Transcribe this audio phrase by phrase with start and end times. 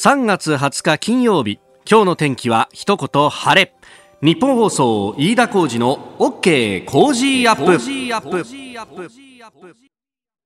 [0.00, 3.74] 3月20日金曜日今日の天気は一言晴れ。
[4.22, 7.78] ニッポン放送飯田浩二の OK Cozy up。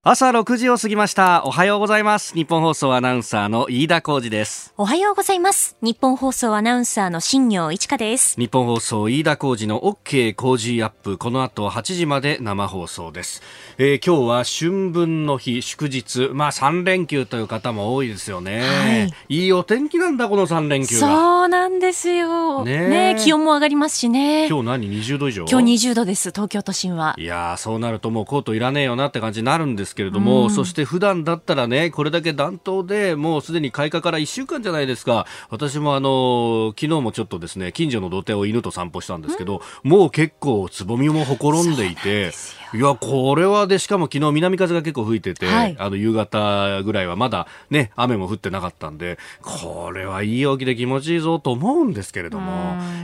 [0.04, 1.45] 朝6時を過ぎました。
[1.45, 2.35] おはようございます。
[2.35, 4.75] ニッポン放送アナウンサーの飯田浩二です。
[4.77, 5.77] おはようございます。
[5.80, 8.34] ニッポン放送アナウンサーの新行市佳です。
[8.37, 11.19] ニッポン放送飯田浩二の OK Cozy up。
[11.19, 13.43] この後8時まで生放送です、
[13.79, 15.62] えー、今日は春分の日。
[15.62, 16.30] 祝日。
[16.32, 22.64] まあ3連休という方も多いですよね、はい、いいお天気なんだこの3連休そうなんですよ。
[22.64, 24.48] ねね気温も上がりますしね。
[24.48, 25.45] 今日何？20度以上？
[25.48, 27.14] 今日20度です東京都心は。
[27.16, 35.27] いやそうなるともうコートいらねえよなって感じになるんですですけれども、うん、そして普段だったらね、これだけ暖冬でもうすでに開花から1週間じゃないですか。
[35.50, 42.33] 私もあの、昨日もちょっとですね、近所の土手を犬と散歩したんですけど、うん、もう結構つぼみもほころんでいて、
[42.75, 52.51] いや、これはで、しかも昨日南風が結構吹いてて、はい、あの、夕方ぐらいはまだね、雨も降ってなかったんで、これはいい陽気で気持ちいいぞと思うんですけれども、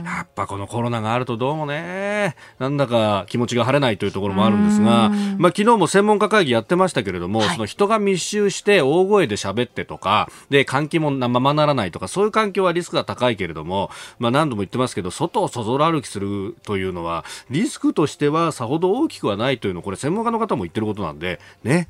[0.05, 21.87] やっぱこのコロナがあるとどうもね、なんだか気持ちが晴れないというところもあるんですが、まあ昨日も専門家会議やってましたけれども、はい、その人が密集して大声で喋ってとか、で、換気もままならないとか、そういう環境はリスクが高いけれども、まあ何度も言ってますけど、外をそぞろ歩きするというのは、リスクとしてはさほど大きくはないというの、これ専門家の方も言ってることなんで、ね。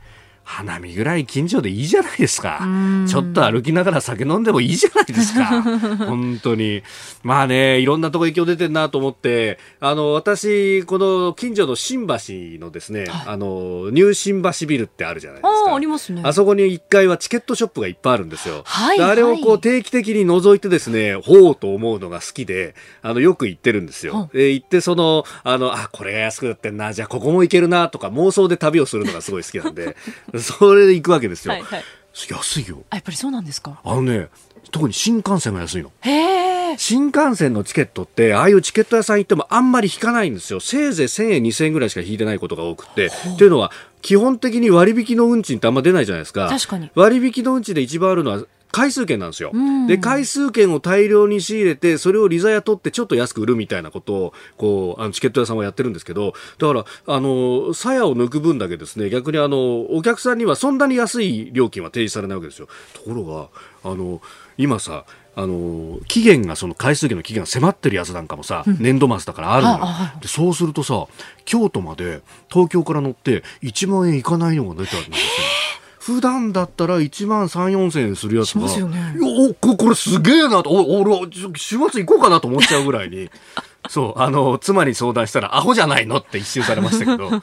[0.51, 2.67] 花見ぐらい近所でいいじゃないですか。
[3.07, 5.45] ちょっと歩きながら酒飲んでもいいじゃないですか。
[6.07, 6.81] 本当に。
[7.21, 12.15] まあね、いろんなとこ影響出てるなと思って、あの、私、この近所の新橋
[12.59, 15.71] のですね、はい、あの、ニュー新橋ビルってあるじゃないですか。
[15.71, 16.23] あ、ありますね。
[16.25, 18.63] あそこに1階はチケットショップがいっぱいあるんですよ。
[18.65, 18.99] はい。
[18.99, 24.31] あれをこう定期的に覗いてですね、ほうと思うのが好きで、あの、よく行ってるんですよ。
[24.33, 29.95] で、行ってその、あの、あ、これが安くなってんな、じゃあここも行けるなとか妄想で旅をするのがすごい好きなんで、
[30.41, 31.53] それで行くわけですよ。
[31.53, 31.83] はいはい、
[32.29, 32.83] 安いよ。
[32.91, 33.79] やっぱりそうなんですか？
[33.83, 34.29] あのね、
[34.71, 35.91] 特に新幹線が安いの。
[36.01, 40.59] へ新幹線のチケットって、ああいうチケット屋さん行ってもあんまり引かないんですよ。
[40.59, 43.07] せいぜい1000円、2000円ぐらいしか引いてないことが多くて。
[43.07, 43.71] っていうのは、
[44.01, 46.47] 基本的に割引の運賃ってあんま出ないじゃないですか。
[46.47, 46.91] 確かに。
[46.93, 49.51] 割引の運賃で一番あるのは、回数券なんですよ、
[49.87, 62.67] で回数券を大量に仕入れてそれを利ザヤ取ってちょっと安く売るみたいなことをこうあのチケット屋さんはやってるんですけどだからあの鞘を抜く分だけですね逆にあのお客さんにはそんなに安い料金は提示されないわけですよ。
[62.93, 63.49] ところが
[63.83, 64.21] あの
[64.57, 69.85] 今さあの期限がその回数券の期限が迫ってるやつなんかもさ、うん、年度末だからあるのよ、
[70.21, 71.07] でそうするとさ
[71.45, 75.27] 京都まで東京から乗って1万円いかないのが出てあるんですよ
[76.09, 81.15] 普段だったら1万3、4千円するやつが、ね、おここれすげえなと、お俺、
[81.55, 83.29] 週末行こうかなと思っちゃうぐらいに。
[83.87, 87.41] そう、あの、妻に相談したら、アホじゃないのって一周されましたけど、いや、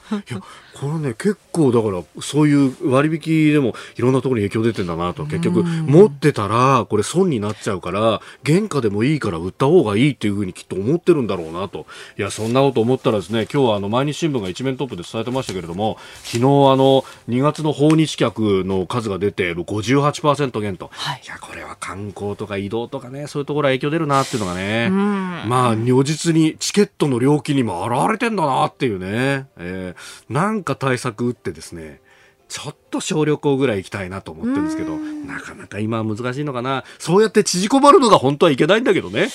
[0.79, 11.87] これね、結構だから、そういう割引でもいろんなところに影響出てんだなと、結局、持ってたら、これ損になっちゃうから、原価でもいいから売った方がいいっていうふうにきっと思ってるんだろうなと。
[12.19, 20.91] いや、そんなこと思ったらですね、今日はあの、毎日新聞が一面トップで伝えてましたけれども、昨日あの、2月の訪日客の数が出て、58%減と。
[20.93, 32.03] はい、いや、これは観光とか移動とかね、そういうところは影響出るなっていうのがね、まあ、如実にチケットの料金にも現れてんだなっていうね、えー、なんか対策打ってですね、
[32.49, 36.85] ちょっと小旅行ぐらい行きたいなと思ってるんですけど、なかなか今は難しいのかな。
[36.99, 39.29] そうやって縮こまるのが本当はいけないんだけどね。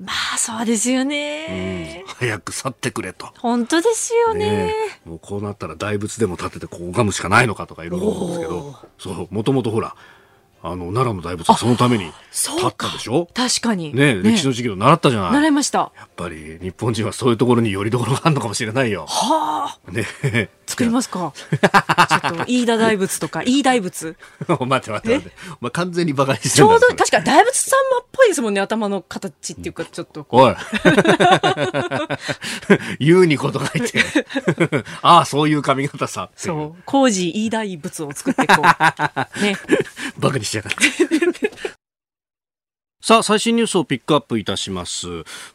[0.00, 3.28] まあそうですよね、うん、早く去ってくれと。
[3.38, 8.76] 本当ですよね、ね、もうこうなったら大仏でも建ててこう拝むしかないのかとかいろいろ思うんですけど。
[8.98, 9.94] そうもともとほら
[10.64, 13.28] あの奈良の大仏はそのために立ったでしょ？
[13.34, 13.94] 確かに。
[13.94, 15.32] ね歴史の授業習ったじゃない。
[15.32, 15.92] 習いました。
[15.96, 19.06] やっぱり日本人はそういうところによりどころがあるのかもしれないよ。
[19.06, 19.90] はあ。
[19.90, 20.06] ね
[20.72, 21.32] 作りますか？
[21.36, 21.56] ちょ
[22.28, 24.16] っと飯田大仏とか 飯大仏。
[24.48, 30.54] 待って待って待ってお前完全にバカにしてちょうど確か大仏さんまっぽいですもんね頭の形っていうかちょっと おい。
[32.98, 34.02] 言うにこと書いて。
[35.02, 36.82] ああそういう髪型さそう。
[36.86, 38.62] 工事飯大仏を作ってこう。
[39.42, 39.56] ね。
[40.18, 41.50] バカにしやがって。
[43.04, 45.08] さあ、最新ニュースをピックアップいたします。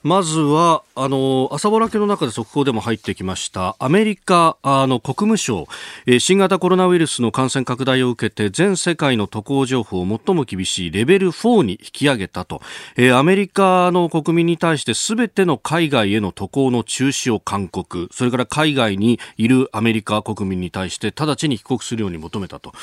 [0.04, 5.66] まずは、あの、朝ぼらけの中で速報でも入ってきました、アメリカの国務省、
[6.06, 12.62] え新型コロナウイルスの感染拡大を受けて、全世界の渡航情報を最も厳しいレベル4に引き上げたと、
[12.98, 22.74] えアメリカの国民に対して全ての海外への渡航の中止を勧告、それから海外にいるアメリカ国民に対して直ちに帰国するように求めたと。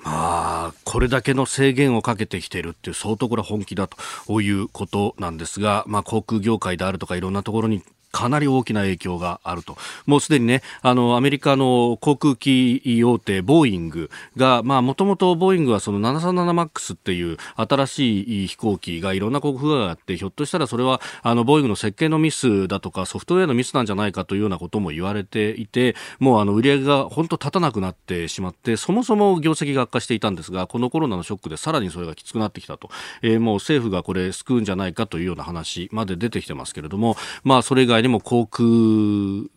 [0.00, 3.96] まあ、これだけの制限をかけてきているっていう相当これは本気だと。
[4.36, 9.76] ういうことなんですが、まあ、航空業界であるとかいろんなところにかなり大きな影響があると。
[10.06, 32.90] もうすでにね、あの、アメリカの航空機大手、ボーイングが、まあ、もともとボーイングはその 737MAX っていう新しい飛行機がいろんな航空があって、ひょっとしたらそれは、あの、ボーイングの設計のミスだとか、ソフトウェアのミスなんじゃないかというようなことも言われていて、もうあの、売り上げが本当立たなくなってしまって、そもそも業績が悪化していたんですが、このコロナのショックでさらにそれがきつくなってきたと。
[33.22, 38.68] えー、もう政府がこれ救うんじゃないかというような話まで出てきてますけれども、まあ、それ以外にも航空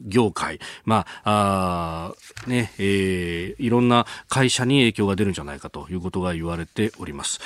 [0.01, 2.13] 業界、まあ、
[2.45, 7.39] あね、えー、いろんな会社に影響が出るんじゃないかということが言われております。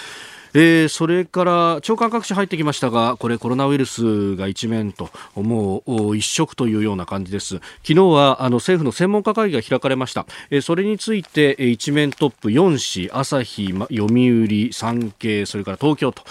[0.54, 7.56] えー、それから長官各紙入ってきましたがこれコロナウイルスが一面ともう一色というような感じです。
[7.84, 16.24] 昨日はあの政府の専門家会議が開かれました、えー、それについて一面トップ4紙朝日読売産経それから東京と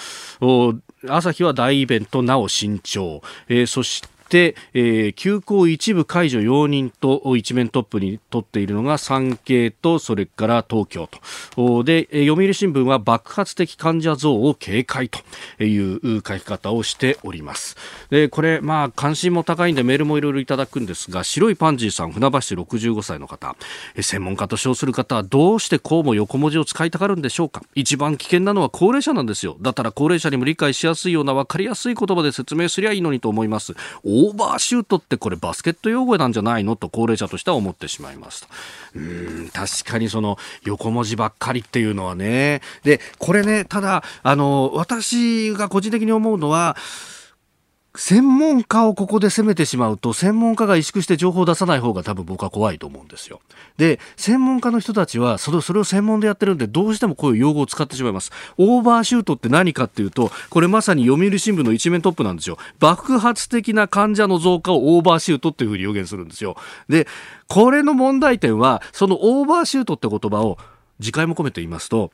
[1.09, 11.09] 朝日は大イベントなお慎重、えー、そして、えー、休校一部解除容認と一面トップに取っているのが産経とそれから東京
[11.57, 11.85] と。
[11.85, 15.21] で読売新聞は爆発的患者増を警戒と
[15.63, 17.77] いう書き方をしております。
[18.11, 23.57] でこれまあ関心も高いんでメールもいろいろいただくんですが白いパンジーさん船橋市65歳の方。
[24.01, 27.63] 専門家と称する方はどうしてこうも横文字を使いたがるんでしょうか。
[27.75, 29.57] 一番危険なのは高齢者なんですよ。
[29.61, 33.75] だったら高齢者にも理解しやすいような分かりやすい言葉で説明すりゃいいのにと思います。
[34.17, 38.49] オーバーシュートってこれバスケット用語なんじゃないのと高齢者としては思ってしまいますと
[38.97, 42.63] うん確かにその横文字ばっかりっていうのはね。
[42.83, 46.77] でこれねただあの私が個人的に思うのは
[47.97, 53.41] 専門家をここで攻めてしまうと、専門家が萎縮して情報を出さない方が多分僕は怖いと思うんですよ。
[53.77, 58.31] で、専門家の人たちは、それそれを専門でやってるんで、どうしてもこういう用語を使ってしまいます。
[58.59, 62.59] オーバーシュートって何かっていうと、これまさに読売新聞の一面トップなんですよ。
[62.79, 66.57] 爆発的な患者の増加をオーバーシュートっていうふうに予言するんですよ。
[66.89, 67.07] で、
[67.49, 70.59] これの問題点は、そのオーバーシュートって言葉を、
[71.01, 72.11] 次回も込めて言いますと、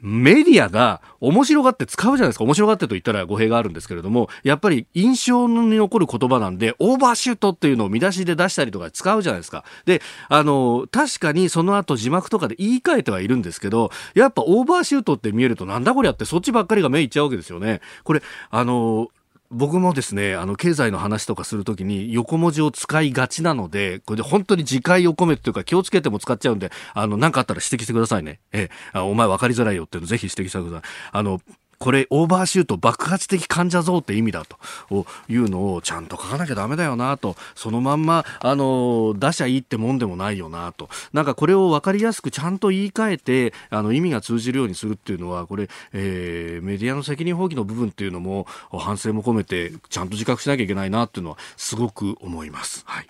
[0.00, 2.44] メディアが面白がって使うじゃないですか。
[2.44, 9.64] 面白がってと言ったら語弊があるんですけれども、やっぱり印象に残る言葉なんで、オーバーシュートっていうのを見出しで出したりとか使うじゃないですか。
[9.84, 17.80] で、あの、確かにその後字幕とかで言い換えてはいるんですけど、やっぱオーバーシュートって見えるとなんだこりゃってそっちばっかりが目いっちゃうわけですよね。
[18.04, 19.08] これ、あの、
[19.50, 28.40] 僕もですね、あの、経済の話とかするときに横文字を使いがちなので、これで本当に自戒を込めてというか気をつけても使っちゃうんで、あの、なんかあったら指摘してくださいね。
[28.52, 30.90] ええ、お前分かりづらいよっていうのぜひ指摘してください。
[31.12, 31.40] あの、
[31.78, 37.36] これオーバーシュート爆発的患者増って意味だというのをちゃんと書かなきゃダメだよなと。
[37.54, 40.88] そのまんまあの出しゃいいってもんでもないよなと。
[41.12, 52.84] なんかこれを分かりやすくちゃんと言い換えてあの意味が通じるようにするっていうのはこれ、えー、メディアの責任放棄の部分っていうのも反省も込めてちゃんと自覚しなきゃいけないなっていうのはすごく思います。
[52.86, 53.06] はい。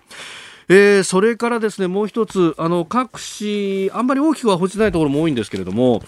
[0.69, 6.01] えー、それからですねもう一つあの各紙あんまり大きくは報じないところも多いんですけれども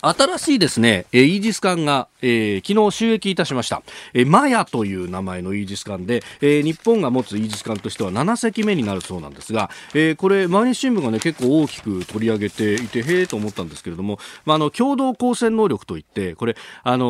[0.00, 3.82] 新しいですね、イージス艦が、えー、昨日収益いたしました。
[4.14, 17.06] えー、マヤという名前のイージス艦で、えー、日本が持つイージス艦としては7隻目になるそうなんですが、えー、これ、毎日新聞がね、結構大きく取り上げていて、へえと思ったんですけれども、まあ、の、共同光線能力といって、これ、あの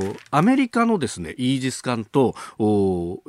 [0.00, 2.34] ー、アメリカのですね、イージス艦と、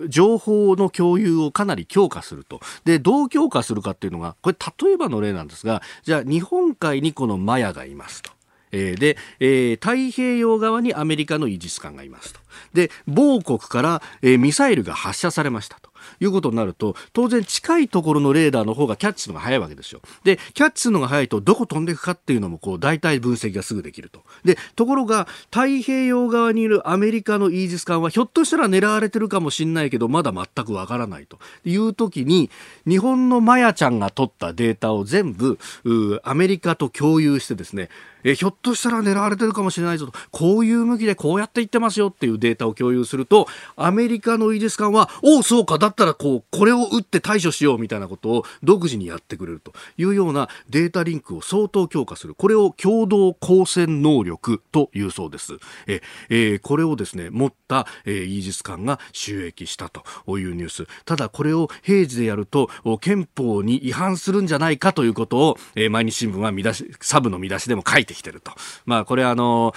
[0.07, 2.59] 情報の共有をかなり強化すると。
[2.85, 8.36] で、どう強化するかっていうのが、これ、例えばの例なんですが、じゃあ、日本海にこのマヤがいますと。
[8.71, 12.39] えー、で、えー、太平洋側にアメリカのイージス艦がいますと。
[12.73, 15.87] で、某国から、えー、ミサイルが発射されましたと。
[16.19, 20.01] いうことになると、当然近いところのレーダーの方がキャッチするのが早いわけですよ。
[20.23, 24.23] で、キャッチするのが早いと、どこ飛んでいくかっていうのも、こう、大体分析がすぐできると。
[24.43, 32.49] で、ところが、太平洋側にいるアメリカのイージス艦は、ひょっとしたら狙われてるかもしれないけど、まだ全くわからないという時に、
[32.87, 35.59] 日本のマヤちゃんが取ったデータを全部、
[36.23, 37.89] アメリカと共有してですね、
[38.23, 52.35] えひょっとしたら狙われてるかもしれないぞと、こういう向きでこうやって言ってますよっていうデデータを共有すると、アメリカのイージス艦は、おお、そうか、だったらこう、これを打って対処しようみたいなことを独自にやってくれるというようなデータリンクを相当強化する。
[52.35, 55.57] これを共同光線能力というそうです。
[55.87, 60.03] え、えー、これをですね、持った、えー、イージス艦が収益したと
[60.37, 60.87] いうニュース。
[61.05, 62.69] ただこれを平時でやると、
[63.01, 68.51] 憲法に違反するんじゃないかということを、えー、毎日新聞は見出し、サブの見出しでも書いてきてると。
[68.85, 69.73] まあこれあの、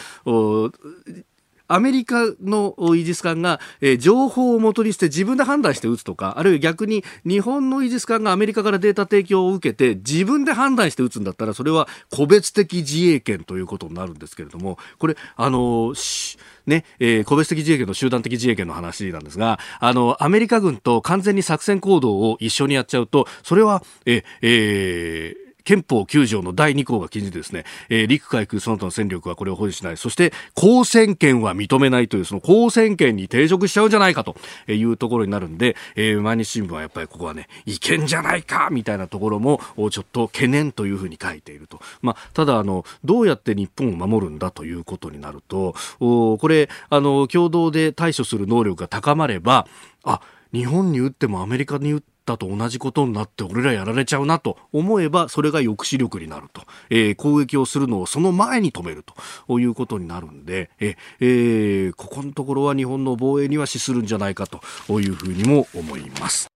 [1.70, 29.96] アメリカのイージス艦が、えー、情報を元にして自分で判断して撃つとか、あるいは逆に日本のイージス艦がアメリカからデータ提供を受けて自分で判断して撃つんだったら、それは個別的自衛権ということになるんですけれども、これ、あのーね、えー、個別的自衛権の集団的自衛権の話なんですが、あの、アメリカ軍と完全に作戦行動を一緒にやっちゃうと、それは、え、えー、憲法9条の第2項が禁じてですね、えー、陸海空その他の戦力はこれを保持しない。
[29.96, 34.34] そして、公選権は認めないという、その公選権に抵触しちゃうんじゃないかと
[34.66, 39.60] いうところになるんで、えー、毎日新聞はやっぱりここはね、違憲じゃないかみたいなところも、
[39.92, 41.80] ちょっと懸念というふうに書いていると。
[42.02, 49.68] まあ、ただ、あの、どうやって日本を守るんだということになると、おこれ、あの、共同で対処する能力が高まれば、
[50.02, 50.20] あ、
[50.52, 59.04] 日本に打ってもアメリカに打ってったと同じことになって俺らやられちゃうなと思えばそれが抑止力になると、えー、攻撃をするのをその前に止める
[59.46, 64.60] ということになるんで、ええー、ここのところは日本の防衛には資するんじゃないかと
[65.00, 66.49] いうふうにも思います。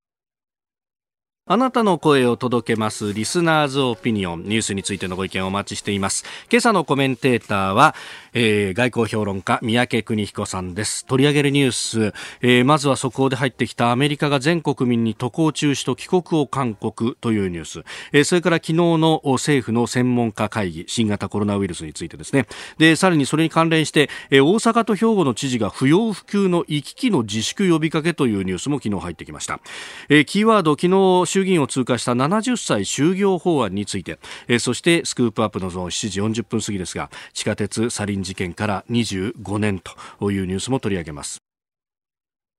[1.46, 6.24] あなたの声を届けますリスナーズオピニオンニュースについてのご意見をお待ちしています。
[6.50, 7.94] 今朝のコメンテーターは、
[8.32, 11.04] えー、外交評論家三宅邦彦さんです。
[11.04, 17.84] 取り上げるニュース、えー、まずは速報で入ってきたアメリカが全国民に渡航中止と帰国を勧告というニュース、
[18.14, 22.46] えー、それから昨日の政府の専門家会議新型コロナウイルスについてですね。
[22.78, 29.60] でさらにそれに関連して、えー、大阪と兵庫の知事が不要不急の行き来の自粛呼びかけというニュースも昨日入ってきました、
[30.08, 39.80] えー、キーワード昨日衆議院を通過した70歳就業法案について、えー、そしてスクープアップのゾーン7時40分過ぎですが地下鉄サリン事件から25年
[40.20, 41.38] というニュースも取り上げます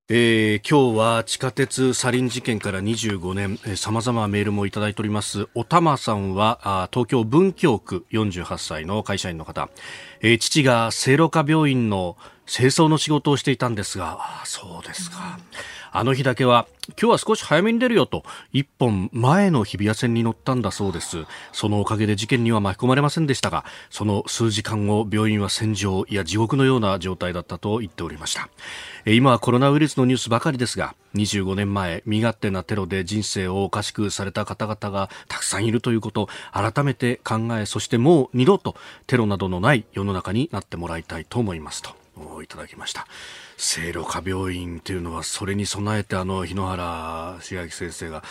[0.08, 5.48] えー、今日は地下鉄サリン事件から25年、えー、様々メールもいただいております。
[5.56, 9.68] おたまさんは、東京文京区48歳の会社員の方、
[10.22, 15.40] えー、父が聖路加病院の清掃の仕事をしていたんですが、そうですか。
[15.98, 21.24] あの日だけは今日は少し早めに出るよと一本前の日比谷線に乗ったんだそうです。
[21.54, 28.50] そのおかげで事件には巻き込まれませんでしたがその数時間後病院は戦場いや地獄のような状態だったと言っておりました。
[29.06, 38.76] 今はコロナウイルスのニュースばかりですが25年前身勝手なテロで人生をおかしくされた方々がたくさんいるということを改めて考えそしてもう二度と
[39.08, 42.05] テロなどのない世の中になってもらいたいと思いますと。
[42.44, 43.08] いただきました。
[43.58, 48.24] 聖路加病院というのはそれに備えてあの日野原茂明先生が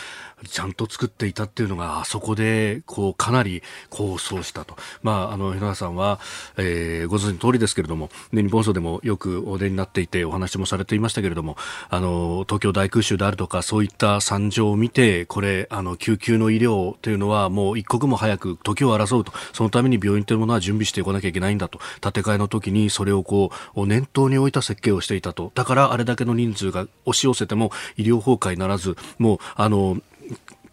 [0.44, 6.20] ちゃんと作っていたっていうのがあそこでこうかなり構想したと、まあ、あの日野さんは、
[6.56, 11.56] えー、ご存知の通りですけれども、ね、日本層でもよくお出になっていてお話もされていましたけれども
[11.88, 19.32] あの東京大空襲であるとかそういった惨状を見てこれあの救急の医療というのはもう一刻も早く時を争うと。
[19.52, 21.78] そのために病院というものは準備していかなきゃいけないんだと。
[22.00, 25.52] 建て替えの時にそれをこう念頭に置いた設計をしていたと。
[25.54, 29.98] だからあれだけの人数が押し寄せても医療崩壊ならずもうあの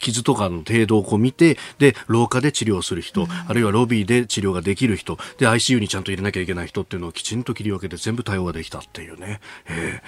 [0.02, 9.40] 傷とかの程度をこう見て、で、廊下で治療する人、うん、あるいはロビーで治療ができる人、で、ICU にちゃんと入れなきゃいけない人っていうのをきちんと切り分けて全部対応ができたっていうね。
[9.68, 10.02] え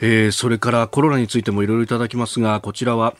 [0.00, 3.14] ー、えー、それからコロナについてもいろいろいただきますが、こちらは、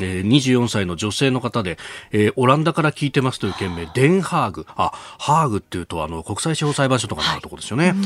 [0.00, 1.78] えー、24歳の女性の方で、
[2.12, 4.66] えー、オランダから聞いてますという件名、デンハーグ。
[4.68, 7.90] あ、ハーグっていうと、あの、国際司法裁判所とかのあるところですよね。
[7.90, 8.04] はいうん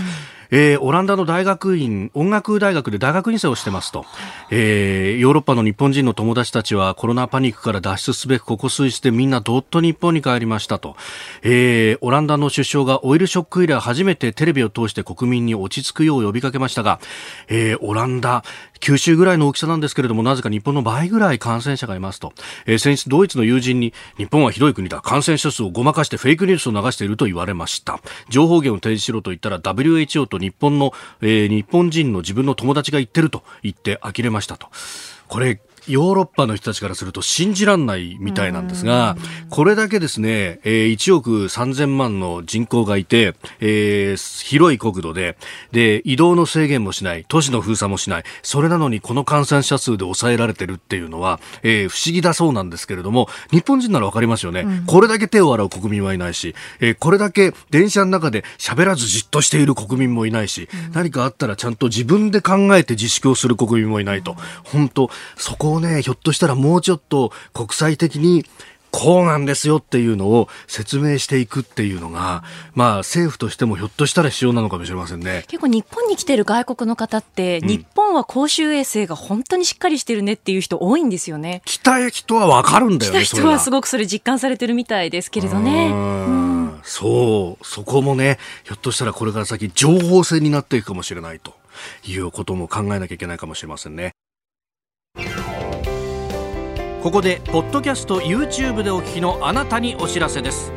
[0.50, 4.04] えー、オランダの大学院、音楽大学で大学院生をしてますと、
[4.50, 10.96] えー、ヨーロッパの日本人の友達たちはコロナパニックから脱出すべくここ数日でみんなどっと日本に帰りましたと、
[11.42, 17.00] えー、オランダの首相がオイルショック以来初めてテレビを通して国民に落ち着くよう呼びかけましたが、
[17.48, 18.44] えー、オランダ、
[18.80, 22.32] 九州ぐらいの大きさなんですけれども、なぜか日本の倍ぐらい感染者がいますと。
[22.66, 25.00] えー、先日ドイツの友人に、日本はひどい国だ。
[25.00, 28.00] 感染者数をごまかしてフェイクニュースを流していると言われました。
[28.28, 34.68] 情報源を提示しろと言ったら WHO とと日本の、えー、日本人の自分の友達が言ってると言って呆れましたと。
[35.28, 39.16] これヨーロッパの人たちからすると信じらんないみたいなんですが、
[39.50, 45.36] これだけですね、えー、1億3000万の人口がいて、えー、広い国土で、
[45.70, 54.86] で、移動の制限もしない、都市の封鎖もしない、それなのにこの感染者数で抑えられてるっていうのは、えー、不思議だそうなんですけれども、日本人ならわかりますよね、うん。
[54.86, 64.36] これだけ手を洗う国民はいないし、えー、これだけ電車の中で喋らずじっとしている国民もいないし、うん、何かあったらちゃんと自分で考えて自粛をする国民もいないと。
[64.64, 68.44] 本当そこをね、ひょっとしたらもうちょっと国際的に
[68.90, 75.44] こうなんですよっていうのを説明していくっていうのが、まあ政府としてもひょっとしたら必要なのかもしれませんね。
[75.48, 81.62] 結構日本に来てる外国の方って、うん、日本は公衆衛生が本当にしっかりしてるねっていう人多いんですよね。
[81.64, 83.24] 来た人はわかるんだよね。
[83.24, 85.90] 来た人はすごくそれ実感されてるみたいですけれどね。
[85.90, 91.54] うん、そう、そこもね、ひょっとしたらこれから先情報戦になっていくかもしれないと
[92.06, 94.12] いうことも考えなきゃいけないかもしれませんね。
[97.06, 100.72] ここでポッドキャスト YouTube でお聞きのあなたにお知らせです。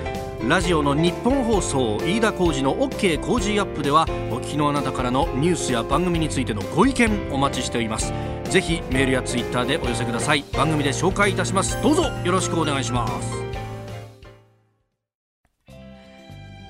[0.48, 8.14] ラジオの日本放送飯田浩司の OK 工事アップではお聞きのあなたからのニュースや番組についてのご意見お待ちしております。
[8.44, 10.46] ぜひメールやツイッターでお寄せください。
[10.54, 11.82] 番組で紹介いたします。
[11.82, 13.32] どうぞよろしくお願いします。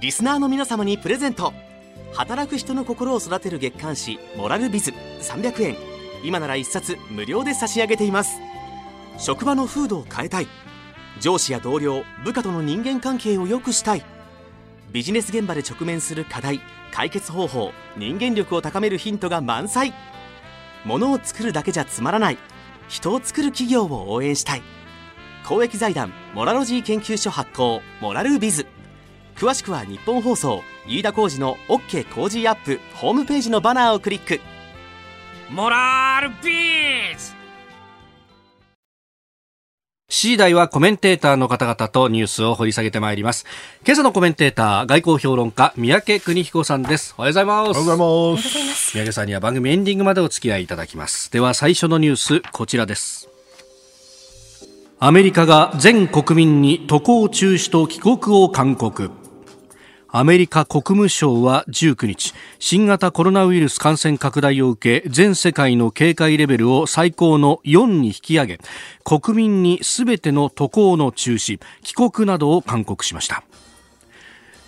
[0.02, 1.52] リスナーの皆様にプレゼント。
[2.14, 5.76] 働く人の心を育てる月刊誌「モラルビズ」300円。
[6.24, 8.40] 今なら1冊無料で差し上げています。
[9.20, 10.48] 職場の風土を変えたい。
[11.20, 14.06] 上司や同僚部下との人間関係を良くしたい。
[14.92, 16.62] ビジネス現場で直面する課題
[16.92, 19.94] 解決方法人間力を高めるヒントが満載。
[20.86, 22.38] 物を作るだけじゃつまらない。
[22.88, 24.64] 人を作る企業を応援したい。
[25.46, 28.66] 公益財団モラロジー研究所発行モラルビズ。
[29.36, 34.40] 詳しくは日本放送飯田浩司の OK 工事アップホームページのバナーをクリック。
[35.50, 37.39] モラルビズ!
[40.12, 43.46] C 台はコメンテーターの方々とニュースを掘り下げてまいります。
[43.86, 47.14] 今朝のコメンテーター、外交評論家、三宅邦彦さんです。
[47.16, 47.68] おはようございます。
[47.68, 48.92] おはようございます。
[48.92, 51.32] 三宅さんには番組エンディングまでお付き合いいただきます。
[51.32, 53.30] では最初のニュース、こちらです。
[54.98, 59.12] アメリカが全国民に渡航中止と帰国を勧告。
[60.12, 68.60] アメリカ国務省は19日新型コロナウイルス感染拡大を受け全世界の警戒レベルを最高の4に引き上げ
[69.04, 73.44] 国民にすべての渡航の中止帰国などを勧告しました。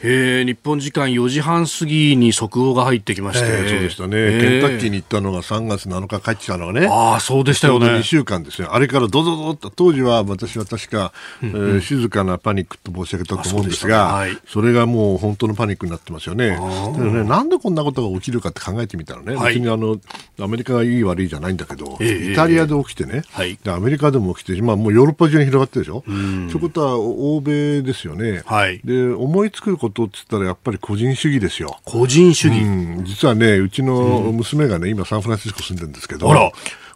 [0.04, 7.88] えー、日本時間4時半過ぎに速報が入ってきまして、えー、そうでしたね、えー、ケンタッキーに行ったのが3月7日帰ってきたのがね、あそうでしたよね。
[7.88, 19.98] 2週間ですよ、あれからどぞぞっと、当時は私は確か、うえー、静かなパニックと申し上げたと思うんですが、それがもう本当のパニックになってますよね、ねなんでこんなことが起きるかって考えてみたらね、はい、別にあの
[20.40, 23.22] アメリカがいい悪いじゃないんだけど、えー、イタリアで起きてね、
[23.68, 28.42] アメリカでも起きて、今、もうヨーロッパ中に広がってるでしょ、うん、そういうことは欧米ですよね。
[28.46, 31.78] はい、で思いつくことって言ったらやっぱりぱり個人主義ですよ。
[31.84, 36.28] 個人主義、うん、実はね、うちの娘がね、今サンフランシスコ住んでるんですけど、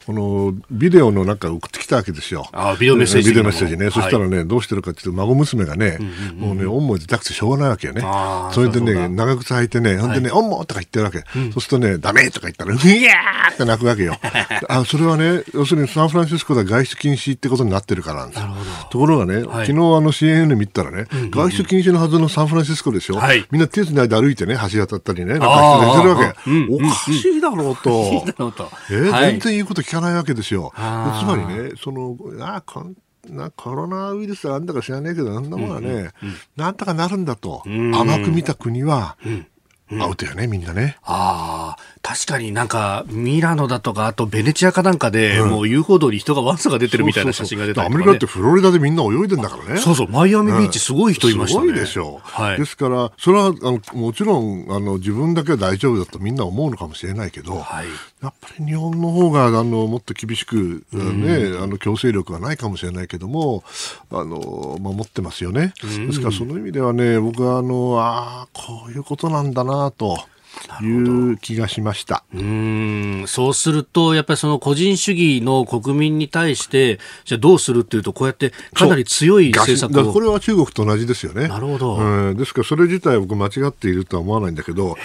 [0.05, 2.47] このビデオの中送ってきたわけですよ。
[2.51, 3.29] あビデオメッセージ。
[3.29, 3.89] ビデオメッセージね。
[3.89, 5.97] そしたらね、どうしてるかっていうと、孫娘がね、
[6.38, 8.01] もうね、おんも出たくてしょうがないわけよね。
[8.53, 11.24] それでね、長靴履いてね、ほんでね、おんもとか言ってるわけ。
[11.51, 14.15] そうするとね、ダメとか言ったら、うやーって泣くわけよ。
[14.69, 18.55] あ、それはね、要するにサンフランシスコでは外出禁止ってことになってるからなんですよ。
[18.91, 23.20] ところがね、昨日あの CNN 見たらね、外出禁止のはずのサンフランシスコでしょ。
[23.51, 26.35] みんな手つないで歩いてね、橋渡ったりね、なんかしてるわけ。
[26.70, 28.25] おかしいだろうと。
[28.91, 30.72] え全然言うこと聞かないわけですよ。
[30.75, 32.64] つまりね、その、あ
[33.29, 36.12] なコロナウイルスがあんだか知らないけど、あんなものはね、うんうんうん、
[36.55, 39.48] なんとかなるんだと、甘く見た国は、うん。
[40.01, 40.98] アウトやね、みんなね。
[41.03, 49.81] ああ、確かになんか、ミラノだとか、あとベネチアかなんかで、うん、もう遊歩道に人がわんさが出てるみたいな写真が出たり、ね、アメリカってフロリダでみんな泳いでんだからね。
[49.81, 51.65] そうそう、マイアミビーチすごい人いましたね。
[51.65, 52.41] すごいでしょう。
[52.41, 57.87] はい、ですから、それはあのもちろんあの自分だけは大丈夫だとみんな思うのかもしれないけど、はい、
[58.22, 63.63] やっぱり日本の方があのもっと厳しく、ね、あの強制力はないかもしれないけども、
[64.11, 65.74] あの守ってますよね。
[65.81, 70.24] ですからその意味ではね、僕はあの、ああ、こういうことなんだなと。
[70.81, 72.24] いう気がしました。
[72.33, 73.24] うん。
[73.27, 81.48] そうすると、やっぱりその個人主義の国民に対して、じゃあどうするっていうと、こうやってかなり強い政策をこれは中国と同じですよね。
[81.48, 84.98] なるほど、うん、ですから、それ自体、僕、間違っているとは思わないんだけど、こ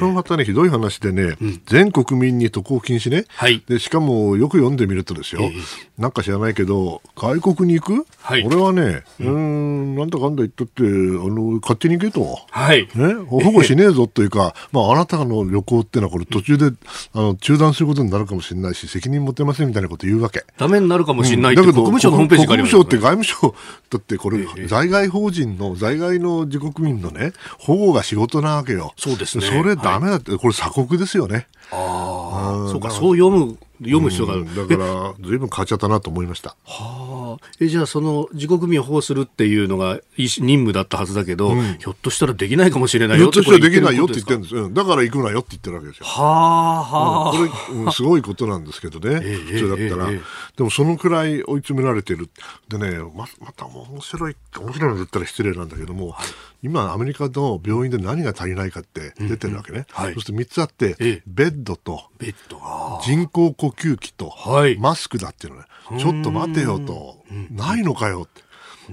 [0.00, 5.50] れもまたね、ひどい話でね、うん、全国民に渡航禁止ね、はい、でしかもよく読んでみるとですよ、
[5.98, 16.72] なんか知らないけど、外国に行く、はい、これはね、うん、なんだかんだ言ったって、あの勝手に行けと、はいね、保護しねえぞというか、 まあ、あなたの旅行っていうのは、これ、途中で
[17.14, 20.44] あの中断することになるかもしれないし、責任持てませんみたいなこと言うわけ。
[20.58, 23.54] ダメになるかもしれないって、うん、だけど国務省のホームページ国務省って外務省
[23.90, 28.92] だって、これ、在外法人の、在外の自国民のね、保護が仕事なわけよ。
[28.96, 29.46] そうですね。
[29.46, 31.46] それダメだって、これ鎖国ですよね。
[31.72, 34.34] ああ、そうか、そう読む読む必要が。
[34.34, 36.56] ある、だからずいぶん変わっちゃったなと思いました。
[36.64, 37.46] はあ。
[37.60, 46.06] えじゃあその自国民を保護するっていうのが任務だったはずだけど、うん、ひょっとしたらできないかもしれないよってひょっとしたらできないよって言ってるんです、うん、だから行くなよって言ってるわけですよ。
[46.06, 50.20] はあはあ、うん、これ、うん、すごいことなんですけどね、普通だったら、えーえ。
[50.20, 50.22] ー、
[50.56, 52.30] でもそのくらい追い詰められてる
[52.68, 56.26] でねままた面白い面白いの言ったら失礼なんだけども、はい、
[56.62, 62.60] 今アメリカの病院で何が足りないかって出てるわけね、うんうんはい、そして3つあって、えー、ベッドとベッド
[63.04, 65.66] 人工呼吸器と、はい、マスクだっていうのね、
[65.98, 68.46] ちょっと待てよと、ないのかよって。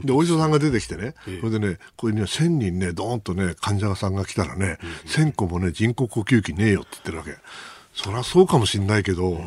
[0.04, 7.32] で、お医者さんが出てきてね、それでね、これには1000人ね、どーんとね、患者さんが来たらね、1000個もね、人工呼吸器ねえよって言ってるわけ。
[7.94, 9.38] そりゃそうかもしれないけど、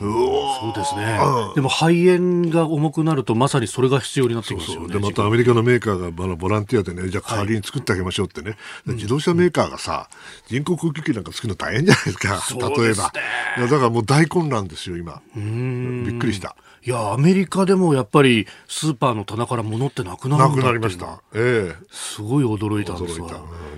[0.00, 1.18] そうですね。
[1.54, 4.94] でも肺炎が重くなるとまさにそれが必要になってきますよね。
[4.94, 10.08] でまたアメリカのメーカーがあのボランティアでね、じゃあ代わりに作ってあげましょうってね、はい、自動車メーカーがさ、
[10.46, 13.12] 人工呼吸器なんか作るの大変じゃないですか、 すね、例えば。
[13.58, 15.22] いやだからもう大混乱ですよ、今。
[15.34, 16.56] びっくりした。
[16.84, 21.20] いやアメリカでもやっぱりスーパーの棚から物ってなくなるなくなりました。
[21.34, 23.30] ええすごい驚いたんですわ。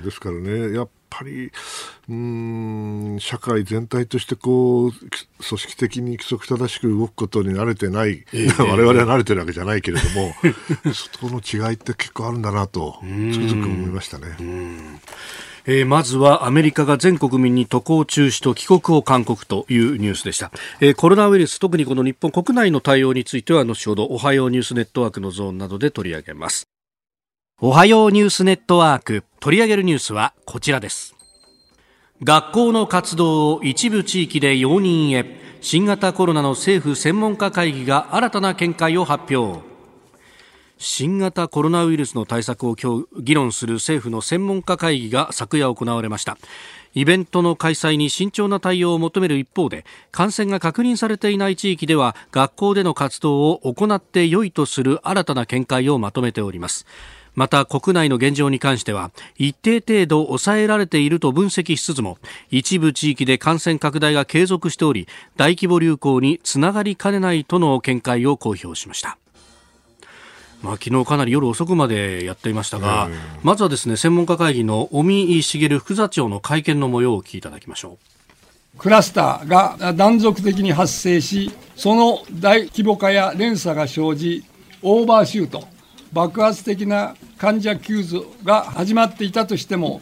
[0.05, 1.51] ですからね、やっぱり
[2.09, 5.11] うん社会全体としてこう組
[5.43, 10.35] 織的に規則正しく動くことに慣れてない、えー、我々は慣れてるわけじゃないけれども、
[10.95, 14.37] そこの違いって結構あるんだなとつくづく思いましたね。
[15.67, 26.70] えー、まずはアメリカが全国民に渡航中止と帰国を勧告というニュースでした、えー、コロナウイルス特にこの日本国内の対応については後ほどおはようニュースネットワークのゾーンなどで取り上げます
[27.63, 29.23] おはようニュースネットワーク。
[29.39, 31.15] 取り上げるニュースはこちらです。
[32.25, 35.59] 学校の活動を一部地域で容認へ。
[35.61, 39.61] 新型コロナの政府専門家会議が新たな見解を発表。
[40.79, 46.39] 新型コロナウイルスの対策を今日議論する政府の専門家会議が昨夜行われました。
[46.95, 56.87] イベントの開催に慎重な対応を求める一方で感染が確認されていない地域では学校での活動を行って良いとする新たな見解をまとめております。
[57.35, 62.19] また国内の現状に関しては一定程度抑えられていると分析しつつも
[62.51, 69.19] 一部地域で感染拡大が継続しており大規模流行につながりかねないとの見解を公表しました。
[70.63, 73.09] まあ、昨日かなり夜遅くまでやっていましたが、
[73.43, 77.99] まずはですね専門家会議の尾身茂副座長の会見の模様をお聞きいただきましょ
[78.77, 78.79] う。
[78.79, 84.45] クラスターが断続的に発生しその大規模化や連鎖が生じ
[84.83, 85.67] オーバーシュート
[86.13, 90.01] 爆発的な患者急増が始まっていたとしても、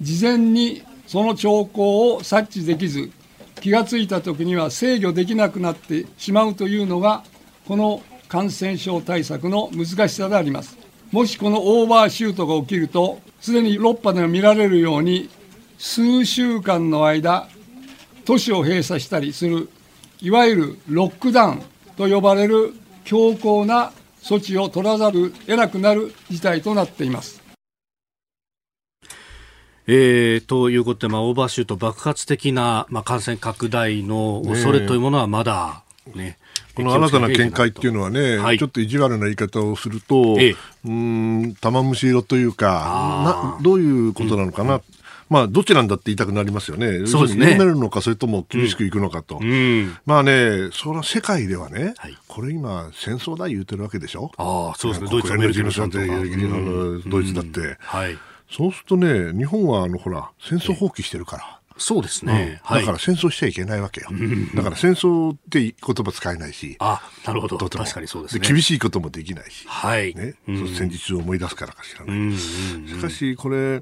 [0.00, 3.10] 事前にその兆候を察知できず、
[3.60, 7.22] 気がついたときには制御できなくなってしまうというのが、
[7.66, 10.78] この感染症対策の難しさであります。
[11.10, 15.28] もしこのオーバーシュートが起きると、すでに6波でも見られるように、
[15.78, 17.48] 数週間の間、
[18.24, 19.68] 都市を閉鎖したりする、
[20.20, 21.62] いわゆるロックダウン
[21.96, 22.72] と呼ばれる
[23.04, 27.42] 強硬な措置を取らざる得なくなる事態となっています。
[29.88, 35.82] えー、ということで、まあ、オーバーシュート爆発的な、まあ、感染拡大の恐れというものはまだ
[36.14, 36.38] ね、
[36.74, 44.82] この新たな見解っていうのはね、はい、ちょっと意地悪な言い方をすると、ええ、うん玉虫色というかな、どういうことなのかな、うんうん
[45.32, 47.06] まあ、どっちなんだって言いたくなりますよね。
[47.06, 47.46] そうですね。
[47.52, 49.38] 緩めるのか、それとも厳しくいくのかと。
[49.40, 54.30] うん、まあね、その世界ではね、はい、これ今、戦争だ言うてるわけでしょ？
[54.36, 55.10] ああ、そうですね。
[55.10, 55.70] ドイツ、アメリカの
[57.08, 57.78] ドイツだって。
[57.80, 58.18] はい。
[58.50, 61.58] そうするとね、日本は、あの、ほら、戦争放棄してるから。
[61.78, 64.08] そうですね、うん、だから戦争しちゃいけないわけよ、
[64.54, 70.14] だから戦争って言葉使えないし、あなるほど、確かにそうです、ね、厳しいこともできないし、はい。
[70.14, 72.36] ね、うん、戦時中を思い出すからかしらね。
[72.36, 73.80] しかし、これ、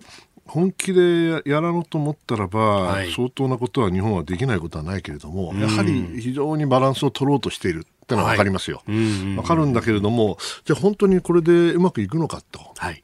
[0.51, 8.83] 本気でやらうと思ったらば、はい、相当なことは日本はできないことはないけれども、やはり非常にバランスを取ろうとしているってのは分かりますよ。
[8.87, 12.61] 分、はい、かるんだけれども、じゃあ本当にこれでうまくいくのかと。
[12.77, 13.03] はい、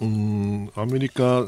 [0.00, 1.44] うんアメリカ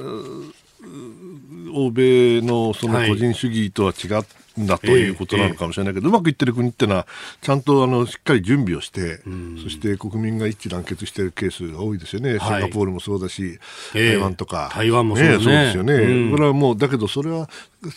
[1.74, 7.07] 欧米のその個人主義とは違って、んだということなのかもしれないけど、うまくいってる国っていうのは、
[7.40, 9.21] ちゃんとあのしっかり準備をして、
[9.62, 13.59] そして国民が一致団結しているケースが多いですよね、シンガポールもそうだし、
[13.92, 17.49] 台湾とか、台湾もそうですよね、これはもう、だけどそれは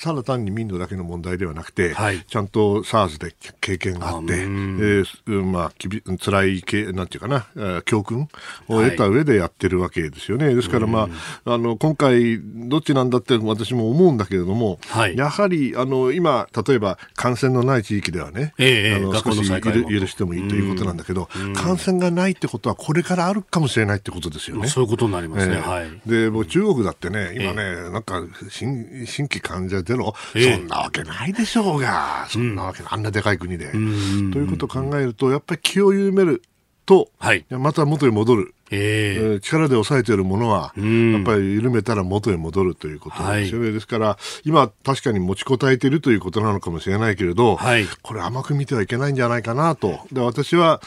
[0.04, 1.95] ただ単に民度だけの問題ではなくて、
[2.28, 8.28] ちゃんと SARS で経験があって、えーまあ、きび辛いけ、なんていうかな、教訓
[8.67, 10.54] を得た上でやってるわけですよね。
[10.54, 11.10] ですから、ま
[11.45, 14.80] あ、あの今回、どっちなんだって私も思うんだけれども、
[15.15, 24.67] やはりあの今、例えば感染のない地域ではね、えー、あの少し許してもいいということなんだけど、感染がないってことはこれからあるかもしれないってことですよね。
[24.67, 25.55] そういうことになりますね。
[25.55, 33.71] えー、はい、で、もう中国だってね、今ね、えー、なんか新新規患者ゼロ、そんなわけないでしょうが、そんなわけ、あんなでかい国で。
[33.71, 36.41] ということを考えると、やっぱり気を緩める
[36.85, 38.53] と、はい、また元に戻る。
[38.71, 43.65] えー、力で抑えているものは、やっぱり緩めたら元へ戻るということですよね。
[43.65, 49.99] はい、ですから、今、確かに持ちこたえているということなのかもしれないけれど、はい、これ甘く見てはいけないんじゃないかなと。
[50.12, 50.81] で私は、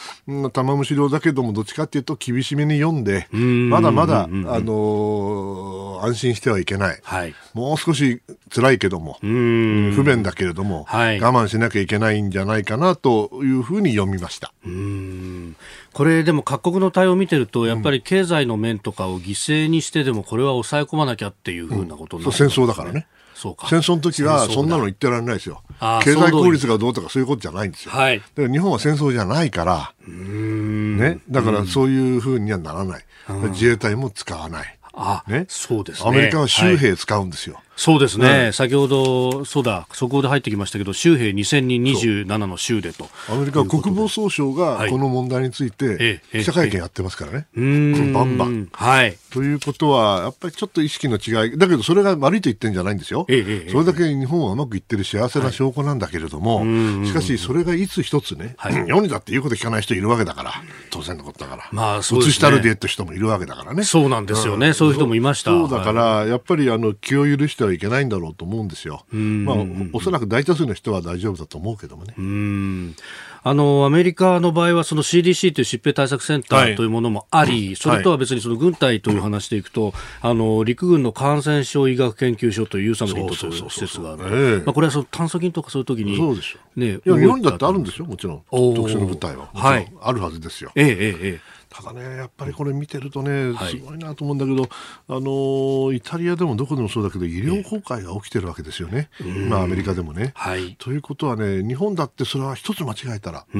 [0.51, 6.99] 玉虫色だけども、どっちかっていうと厳しめに読んで、まだまだ、あのー、安心してはいけない。
[7.03, 8.21] はい、もう少し
[8.53, 14.51] 辛いけども、不便だけれども、はい、我慢しなきゃいけないんじゃないかなというふうに読みました。
[14.65, 15.55] うん
[15.95, 23.07] これでも各国の対応を見てると、やっぱり経済の面とかを犠牲にしてでも、これは抑え込まなきゃっていうふうなことになる、うん、戦争だからね。
[23.33, 23.69] そうか。
[23.69, 25.63] 戦争の時はそんなの言ってられないですよ。
[26.03, 28.19] 経済効率がどうとかそういうことじゃないんですよ、はい。
[28.19, 33.05] だから日本は戦争じゃないから、ね、だからそういうふうにはならない、
[33.51, 35.45] 自衛隊も使わない、あ、ね。
[35.47, 36.09] そうですね。
[36.09, 36.77] アメリカは州い。
[36.77, 43.09] 兵使うんですよ、そうですね、先ほど、そうだ、速報で入ってきましたけど、州兵2000人27の州でと。
[43.29, 44.87] アメリカは国防総省はい。
[44.87, 47.47] がこの問題についええて記者会見やってますからね、
[48.13, 48.69] バンバン。
[48.71, 49.17] はい。
[49.31, 56.63] ということは、やっぱりちょっと意識の違い、だけどそれが悪いと言ってるんじゃないんですよ、ええええそれだけ日本はうまくいってる幸せな証拠なんだけれども、
[57.05, 58.75] しかしそれがいつ一つね、はい。
[58.87, 60.53] 世にだって言うこと聞かない人いるわけだから、
[60.91, 62.31] 当然のことだから、まあそうですね。
[62.31, 63.83] 移したるでって人もいるわけだからね。
[63.83, 64.71] そうなんですよね。
[64.73, 65.51] そういう人もいました。
[65.51, 66.25] そうだかはい。
[66.25, 69.05] ら、やっぱりあの気を許してはいけないんだろうと思うんですよ。
[69.11, 69.55] まあ、
[69.93, 72.13] おおそらく大多数の人は大丈夫だと思うけどもね。
[72.17, 72.95] うん。
[73.43, 76.73] あのアメリカの場合はその CDC という疾病対策センタはい。
[76.73, 84.65] ーというものもあり、それとは別にその軍隊という話でいくと、あの陸軍の感染症医学研究所というユーサムリットという施設がある、ええ。
[84.65, 88.41] まあ、これはその炭疽菌とかそういう時に、そうでしょね、いや、日本だってあるんですよ、もちろん。
[88.49, 89.49] 特殊な部隊は。
[89.53, 89.91] はい。
[90.01, 90.71] あるはずですよ。
[90.75, 94.69] えええええただね、やっぱりこれ見てるとね、はいすごいなと思うんだけど、
[95.09, 99.09] あのーイタリアでもどこでもそうだけど、医療崩壊が起きてるわけですよね。
[99.49, 100.31] まあ、アメリカでもね。
[100.35, 103.59] はいということはね、日本だってそれは一つ間違えたら、そ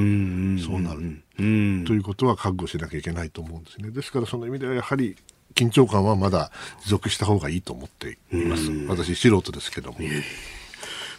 [0.80, 1.22] なる。
[1.38, 3.90] うんということは覚悟しなきゃいけないと思うんですね。
[3.90, 5.16] ですから、その意味ではやはり、
[5.54, 6.50] 緊張感はまだ
[6.84, 8.70] 持続した方がいいと思っています。
[8.88, 9.98] 私、素人ですけども。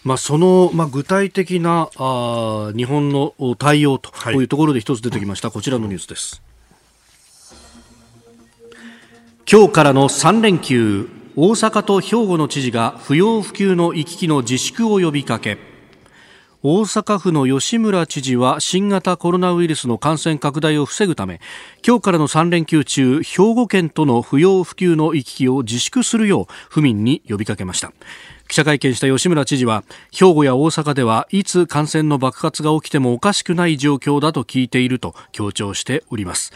[0.04, 6.42] まあ、その、まあ、具体的なあー日本のお対応というところで一つ出てきました、こちらのニュースです。
[9.50, 11.08] 今日からの3連休、
[11.38, 15.58] 大阪と兵庫の知事が不要不急の行き来の自粛を呼びかけ、
[16.64, 21.40] 大阪府の吉村知事は新型コロナウイルスの感染拡大を防ぐため
[21.86, 27.94] 今日からの3連休中兵庫県との不要不急の行き来を自粛するよう府民に呼びかけました。
[28.50, 36.52] 記者会見した吉村知事は兵庫や大阪ではいつ感染の爆発が起きてもおかしくない状況だと聞いていると強調しております。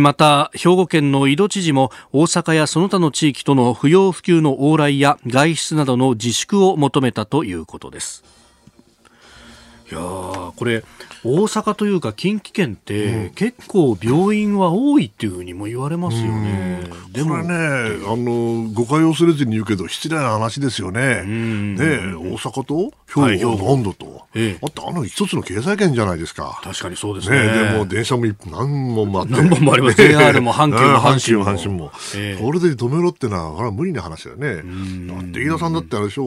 [0.00, 8.24] また兵庫県の井戸知事も大阪やその他の地域との不要不急の往来や外出などの自粛を求めたということです。
[9.90, 10.82] いやこれ
[11.26, 16.84] 大阪というか近畿圏って、結構病院は多いっていうふうにも言われますよね。
[17.12, 21.22] でもこれね、あの、誤解を恐れずに言うけど、失礼な話ですよね。
[21.24, 23.20] ねえ大阪と？
[23.20, 24.26] はい兵庫となんだと？
[24.34, 26.60] ええあってあの一つの経済圏じゃないですか。
[26.62, 27.36] 確かにそうですね。
[27.38, 29.32] ねえでも電車も何本もあって。
[29.32, 31.90] 何本もあります JR も阪急もうん阪神も阪神も。
[32.16, 34.56] ええこれで止めろってのは、これは無理な話だよね。
[34.56, 36.24] だって飯田さんだってあれでしょ、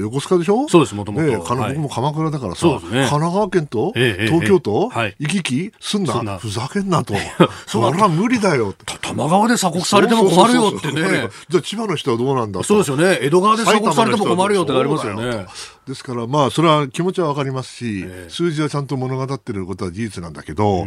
[0.00, 0.68] 横須賀でしょ？
[0.68, 3.92] そうです元々ねえかなはい僕も鎌倉だからさ、神奈川県と？
[3.94, 4.90] ええええ東京都？
[4.92, 5.16] ええはい。
[5.18, 5.72] 行き来？
[5.80, 6.22] すんな？
[6.22, 6.38] な。
[6.38, 7.14] ふざけんなと。
[7.66, 8.74] それは無理だよ。
[9.00, 11.28] 玉川で鎖国されても困るよってね。
[11.48, 12.64] じゃあ千葉の人はどうなんだと。
[12.64, 13.18] そうですよね。
[13.22, 15.46] 江戸川で鎖国されても困るよってなりますよね。
[15.86, 20.86] ですから、まあ、それは気持ちはわかりますし、数字はちゃんと物語ってることは事実なんだけど、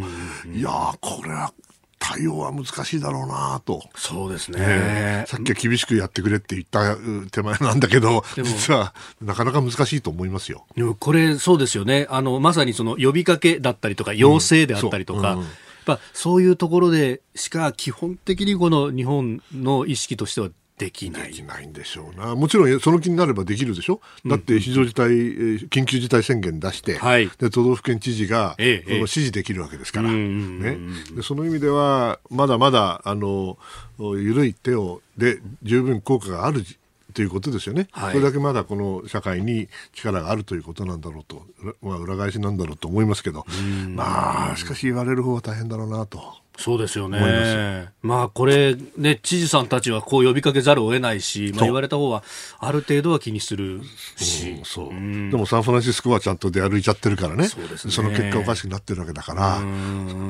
[0.54, 1.52] いやー、これは、
[2.00, 3.84] 対応は難しいだろうなと。
[3.96, 5.26] そうですねね。
[5.28, 10.66] さっきは厳しくやってくれって言ったう手前なんだけど、実はなかなか難しいと思いますよ。
[10.76, 12.08] でもこれそうですよね。
[12.10, 15.48] あの、まさにその呼びかけだったりとか、要請であったりとか、そううん
[15.88, 21.30] やっぱそういうところでしか基本的にこの日本の意識としてはできない。
[21.30, 22.36] できないんでしょうな。
[22.36, 24.02] もちろんその気になればできるでしょ？
[24.26, 27.30] だって非常事態、えー緊急事態宣言出して、はい。
[27.40, 30.78] で都道府県知事が、ええその指示できるわけですから、うんうんうんね、
[31.16, 33.58] でその意味ではまだまだあの
[33.98, 36.78] 緩い手をで十分効果があるじ
[37.14, 38.12] ということですよね、はい。
[38.12, 43.46] それだけまだこの社会に力があるということなんだろうと、裏まあ、裏返しなんだろうと思いますけど、
[43.88, 46.22] まあしかし言われる方は大変だろうなと。
[46.58, 47.90] そうですよね。
[48.02, 52.24] まあこれね、知事さんたちはこう呼びかけざるを得ないし、まあ言われた方は
[52.60, 53.82] ある程度は気にする
[54.18, 54.52] し。
[54.52, 59.58] うんそうでもサンフランシスコはちゃんと出歩いちゃってるからねそねの結果おかしくなってるわけだからや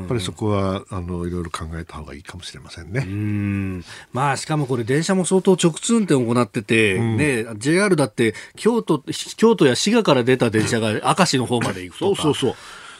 [0.03, 3.05] っぱりそこはあのいろいろ考えた方がいいかもしれませんね。
[3.07, 9.03] うんまあしかもこれ電車も相当直通運転を行ってて、ね、JR だって京都、
[9.37, 12.21] 京都や滋賀から出た電車が明石の方まで行くとか。
[12.21, 12.55] そうそうそう。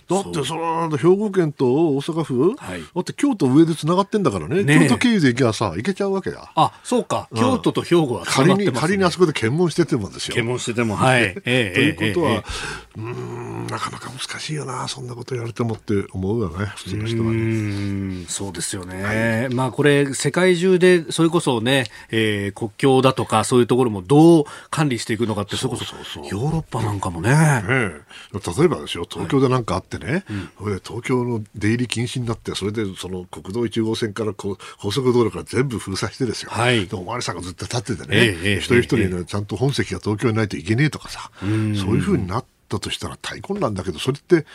[0.07, 1.65] だってその兵庫県と
[1.95, 2.81] 大阪府、はい。
[2.81, 4.63] だって京都上でつながってんだからね。
[4.63, 4.79] ねえ。
[4.87, 7.27] 京都経由で行けばさ行けちゃうわけだあ、そうか。
[7.35, 8.81] 京都と兵庫は繋仮にがってます、ね。
[8.81, 10.35] 仮にあそこで検問しててもですよ。
[10.35, 11.23] 検問してても、はい。
[11.23, 16.65] ええということは、えええうんなかなか難しいよなそんなこと言われてもって思うよね。
[16.77, 17.37] 普通の人はね。
[17.37, 27.29] うんそうですよね、まあこれ世界中でそれこそね、えー、国境だとかそういうところもどう管理していくのかってそれこそヨーロッパなんかもね。
[27.29, 28.01] ねえ。
[28.33, 30.23] 例えばですよ東京でなんかあってね、
[30.57, 36.87] それで東京の出入り禁止になってそれでその国道1号線から高速道路から全部封鎖してですよ、はい。
[36.87, 44.45] でお巡りさんがずっと立っててね、ええええ一人一人ね、ちゃんと本籍が東京にないといけねえとかさ、そういうふうになったとしたら大混乱だけどそれって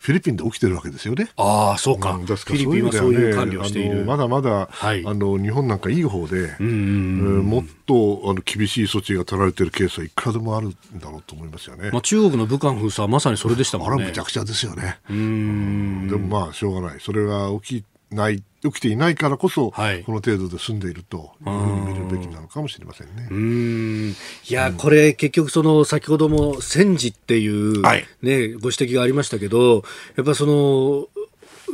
[0.00, 1.28] フィリピンで起きてるわけですよね。
[1.36, 11.90] ああそうか、フィリピンはそういう意管理をしているのまだまだ、はいあの日本なんかいい方で、えーもっとあの厳しい措置が取られているケースはいくらでもあるんだろうと思いますよね。
[11.92, 14.98] まあ、中国の武漢封鎖はまさにそれでしたもんねあれはむちゃくちゃですよね。
[15.10, 17.00] うんでもまあしょうがない。
[17.00, 20.04] それが起きない起きていないからこそ、はい。
[20.04, 23.28] この程度で済んでいるというふうに見るべきなのかもしれませんね。
[23.30, 24.10] うーん。
[24.10, 24.14] い
[24.48, 28.04] や、これ結局その先ほども戦時っていう、はい。
[28.22, 29.82] ね、ご指摘がありましたけど、
[30.16, 31.08] やっぱその、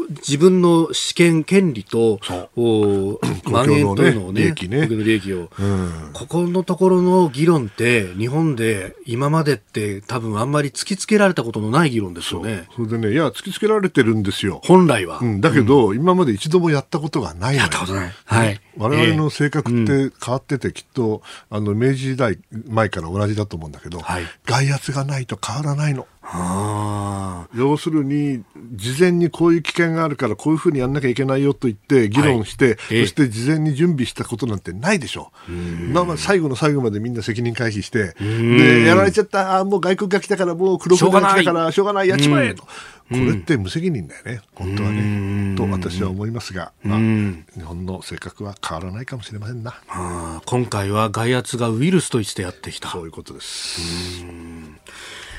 [0.08, 2.20] 自分の試験権利と、
[2.56, 6.10] お蔓延 というのをね、の利益を、うん。
[6.12, 12.68] ここのところの議論って、日本で今までって多分あんまり突きつけられたことのない議論ですよね。
[12.74, 14.60] それでね、いや、突きつけられてるんですよ。
[14.64, 15.18] 本来は。
[15.20, 18.12] うん、だけど、今まで一度もやったことがないやったことない。
[18.24, 18.60] はい。
[18.76, 22.38] 我々の性格って変わってて、きっと、あの、明治時代
[22.68, 24.24] 前から同じだと思うんだけど、はい。
[24.44, 26.06] 外圧がないと変わらないの。
[26.28, 33.02] あ要するに、事前にこういう危険があるから、こういうふうにやんなきゃいけないよと言って、議論して、ええ。
[33.02, 35.30] そして事前に準備したことなんてないでしょ。
[35.48, 35.52] う。
[35.52, 42.64] まあまあ、最後の最後までみんな責任回避して、で、やられちゃった、あーもう外国が来たから、もう黒船が来たから、しょうがない、やっちまえと。
[42.64, 42.70] こ
[43.10, 45.54] れって無責任だよね、本当はね。
[45.56, 49.80] と私は思いますが、まあ、日本の性格は変わらないかもしれませんな。
[49.88, 52.90] あ今回は外圧がウイルスとしてやってきた。
[52.90, 54.24] そういうことです。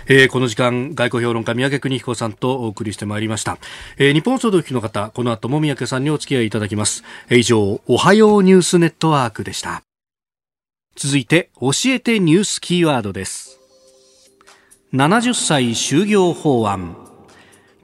[0.10, 3.58] えーこの時間、外交評論家、三宅邦彦さんとお送りしてまいりました。
[3.98, 7.04] えー日本総動機の方、この後も三宅さんにお付き合いいただきます。
[7.30, 9.84] えー以上、おはようニュースネットワークでした。
[10.96, 13.60] 続いて、教えてニュースキーワードです。
[14.94, 17.07] 70歳就業法案。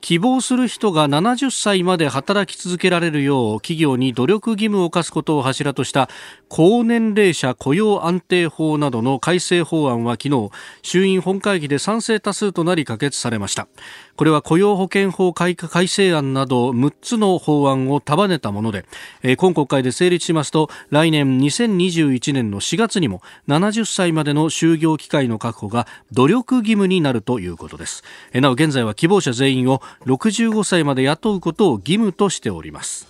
[0.03, 6.09] 希望する人が70歳まで働き続けられるよう企業に努力義務を課すことを柱とした
[6.49, 10.49] 高年齢者雇用安定法などの改正法案は昨日
[10.81, 13.69] 衆院本会議で賛成多数となり可決されました。
[14.15, 15.56] これは雇用保険法改
[15.88, 18.86] 正案など6つの法案を束ねたもので、
[19.23, 28.04] えー今国会で成立しますと来年2021年の4月にも70歳までの就業機会の確保が努力義務になるということです。
[28.32, 33.08] えーなお現在は希望者全員を65歳まで雇うことを義務としております。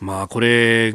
[0.00, 0.94] まあこれ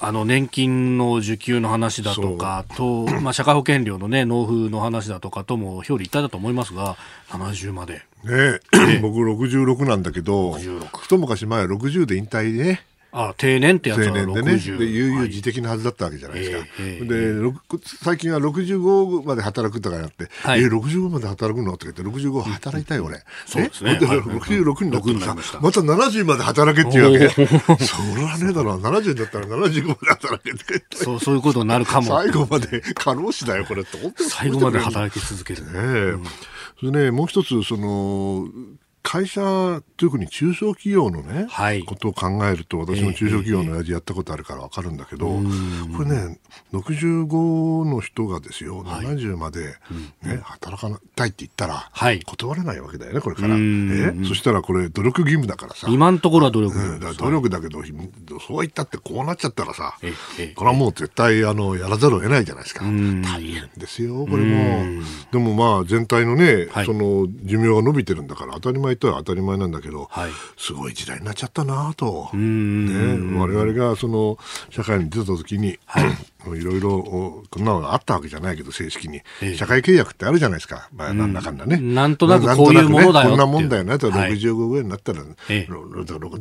[0.00, 6.96] あの年金の受給の話だとかと、まあ、社会保険料の、ね、納付の話だとかとも表裏一体だと思いますが
[7.28, 7.94] 70まで。
[7.94, 8.98] ねえ。
[9.00, 16.58] 僕66なんだけど、66一昔前は60で引退でね、あ定年ってやつは定年でね、60で悠々自適なはずだったわけじゃないですか。
[16.58, 17.52] ええええで、
[18.04, 20.62] 最近は65まで働くとかになって、はい。
[20.62, 21.72] え、65まで働くの？
[21.76, 23.22] とか言って、65働いたよ、俺。
[23.46, 23.98] そうですね。
[24.00, 24.04] え？
[24.04, 24.18] はい。
[24.18, 25.58] 66になった6になりました。
[25.58, 27.28] らさ、また70まで働けっていうわけ。
[27.84, 30.96] それはねえだろ、70だったら75まで働けって。
[30.96, 32.06] そうそういうことになるかも。
[32.06, 33.98] 最後まで過労死だよ、これって。
[34.28, 36.14] 最後まで働き続ける、ねえ、
[36.78, 38.48] それね、もう一つ、その、
[39.02, 41.82] 会社、特に中小企業のね、はい。
[41.84, 45.26] ことを考えると、私も中小企業の親父やったことあるから分かるんだけど、
[45.96, 46.38] これね、
[46.72, 49.76] 65の人がですよ、70まで、
[50.22, 52.20] ね、働かたいって言ったら、はい。
[52.22, 53.54] 断れないわけだよね、これから。
[53.56, 54.22] ん。
[54.22, 55.88] えそしたらこれ、努力義務だからさ。
[55.90, 57.00] 今のところは努力義うん。
[57.00, 57.82] だ努力だけど、
[58.40, 62.84] そう言ったってこうなっちゃったらさええええ、これはもう絶対あのやらざるを得ないじゃないですか。
[62.84, 65.02] 大変ですよ、これも。
[65.32, 66.86] でもまあ全体のね、はい。
[66.86, 70.30] その寿命が伸びてるんだから当たり前とは当たり前なんだけど、はい。
[70.56, 72.30] すごい時代になっちゃったなと。
[72.34, 74.38] んね、我々がその
[74.70, 75.78] 社会に出た時に、い。
[76.44, 79.54] ろいろおこんなのがあったわけじゃないけど正式に、ええ。
[79.56, 84.10] 社会契約ってあるじゃないですか、まあ、なんだかんだね、なんとなくこういうものだよこんなもんだよねと。
[84.10, 84.32] はい。
[84.32, 85.20] 65ぐらいになったら、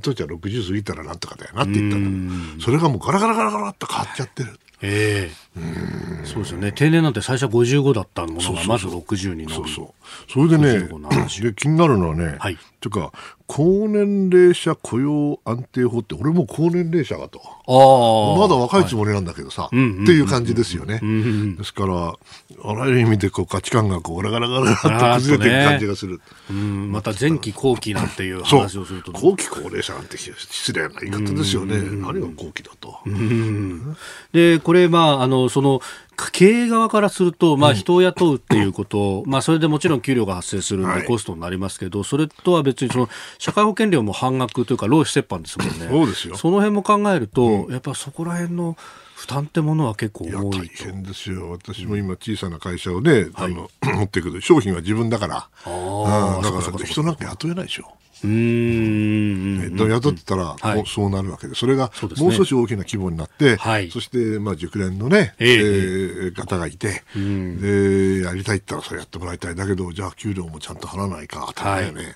[0.02, 4.60] 当時は60過ぎたらなんとかだよなって言ったんだそれがもうガラガラガラガラっと変わっちゃってる。
[4.82, 6.26] ええ。
[6.26, 6.72] そうですよね。
[6.72, 10.32] 定年なんて最初は55だったものがまず60になるそうそう。
[10.32, 12.56] それでね55 70、で気になるのはね、はい。
[12.56, 13.12] ていうか、
[13.52, 17.42] 高年齢者雇用安定法って、俺も高年齢者がと。
[17.42, 21.00] ああまだ若いつもりなんだけどさ、っていう感じですよね。
[21.58, 22.14] ですから、
[22.64, 26.22] あらゆる意味でこう価値観がこうガラガラガラガと崩れていく感じがする。
[26.52, 29.12] うんまた前期後期なんていう話をすると。
[29.14, 31.80] 後期高齢者なんて失礼な言い方ですよね。
[31.80, 33.00] 何が後期だと。
[34.32, 35.82] でこれ、まあ、あのその
[36.32, 45.88] 経営側からすると、まあ、人を雇うっていうことを、まあ、それでもちろん給料が発生するんで、コストになりますけど、それとは別にその社会保険料も半額というか、労使折半ですもんね。
[45.90, 46.36] そうですよ。
[46.38, 48.76] その辺も考えると、やっぱそこら辺の
[49.16, 50.84] 負担ってものは結構いや大重いと。
[50.86, 56.42] 変ですよ、私も今、小さな会社をね、あの 持っていくけど、商品は自分だから、あうん。
[56.42, 57.92] だから人なんか雇えないでしょ。
[58.24, 59.90] うーん。
[59.90, 69.56] 雇ってたら、うそうなるわけで、それがもう少し大きな規模になって、はいそして、まあ、熟練のね、えええー方がいて、で、やりたいって言ったらそれやってもらいたい。
[69.56, 72.16] だけど、じゃあ給料もちゃんと払わないか、当たり前よね。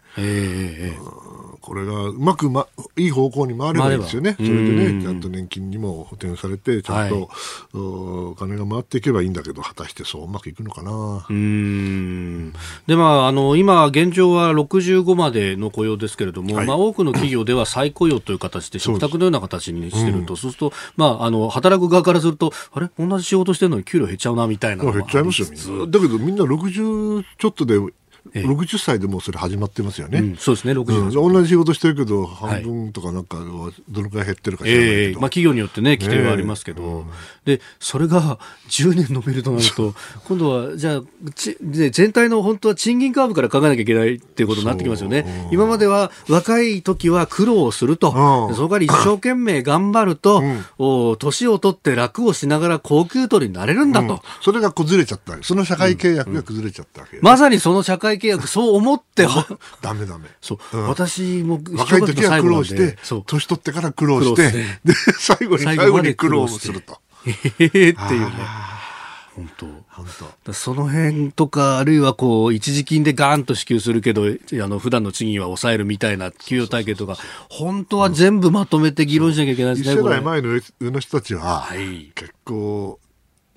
[1.62, 4.36] これがうまく、ま、いい方向に回ればいいですよね。
[4.36, 7.30] それでね、ちゃんと年金にも補填されて、ちゃんと、
[7.74, 10.92] おお金が回っていけばいいんだけど、果たしてそううまくいくのかな。
[10.92, 12.54] うーん
[12.86, 16.68] でまあ、あの今、現状は65までの雇用ですけれども、はい。
[16.68, 25.88] まあ、多くの企業では再雇用という形で、食卓のような形にしてると、そうすると、まあ、あの働く側からすると、あれ、同じ仕事してるのに給料減っちゃうなみたいな減っちゃいますよ。
[25.88, 27.80] だけど、みんな60ちょっとで、
[28.34, 28.44] ええ。
[28.44, 30.20] 60歳でもうそれ始まってますよね。
[30.20, 33.38] うんそうですね、60うん、同じ仕事してるけど、半分とかなんか、
[33.90, 35.02] どのくらい減ってるか知らないけど。
[35.02, 37.06] ええまあ、企業によってね、規定はありますけど、
[37.46, 39.94] で、それが10年伸びるとなると、
[40.26, 41.02] 今度は、じゃあ、
[41.36, 45.50] ちで全体の本当は賃金カーブから考えなきゃいけないっていうことになってきますよね。
[45.52, 48.12] 今までは若い時は苦労をすると、
[48.56, 50.66] そこから一生懸命頑張ると、ん。
[50.78, 54.22] お年を取って楽をしながら高級取りになれるんだと。
[54.42, 55.38] それが崩れちゃった。
[55.42, 57.18] その社会契約が崩れちゃったわけ。
[57.18, 59.28] よ、まさにその社会契約、そう思って、
[59.82, 60.28] ダメダメ。
[60.42, 64.52] そう、うん私も若い時は苦労して年取ってから苦労して、
[64.84, 67.00] で、 最後に最後に苦労をすると。
[67.26, 68.32] へへへっていうね。
[69.36, 69.66] 本当。
[69.90, 70.52] 本当。
[70.52, 74.28] だその辺とか、あるいはこう、一時金でガーンと支給するけど、あ
[74.68, 77.18] の、普段の賃金は抑えるみたいな給与体系とか、
[77.50, 80.50] 本当は全部まとめて議論しなきゃいけないですね、一世代前の
[80.80, 82.12] 上の人たちは、はい。
[82.14, 83.00] 結構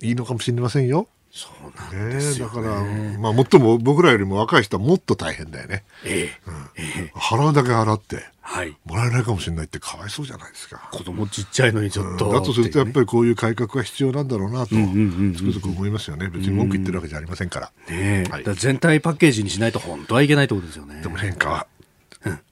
[0.01, 1.07] いいのかもしれませんよ。
[1.37, 3.17] そうなんねですよ、だから、ね。
[3.19, 5.83] まあ、もっとも僕らよりも若い人はもっと大変だよね。
[6.03, 6.31] え
[6.75, 7.11] え。
[7.15, 8.75] 払うだけ払って、はい。
[8.85, 10.89] もらえないかもしれないってかわいそうじゃないですか。
[10.91, 12.31] 子供ちっちゃいのにちょっと。
[12.31, 12.93] だとするとやっり。
[12.93, 16.27] ぱりこういう改革が必要なんだろうなと、んうんうんつくづく思いますよね。
[16.29, 17.67] 別に文句言ってるわけじゃありませんから。
[17.89, 21.01] ねえ、はいら全体パッケージにしないと本当はいけないってことですよね。
[21.01, 21.67] でも変化は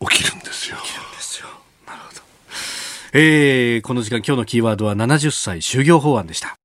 [0.09, 0.77] 起きるんですよ。
[1.15, 1.47] ですよ。
[1.87, 2.21] なるほど。
[3.13, 6.55] えー、この時間今日のキーワードは70歳就業法案でした。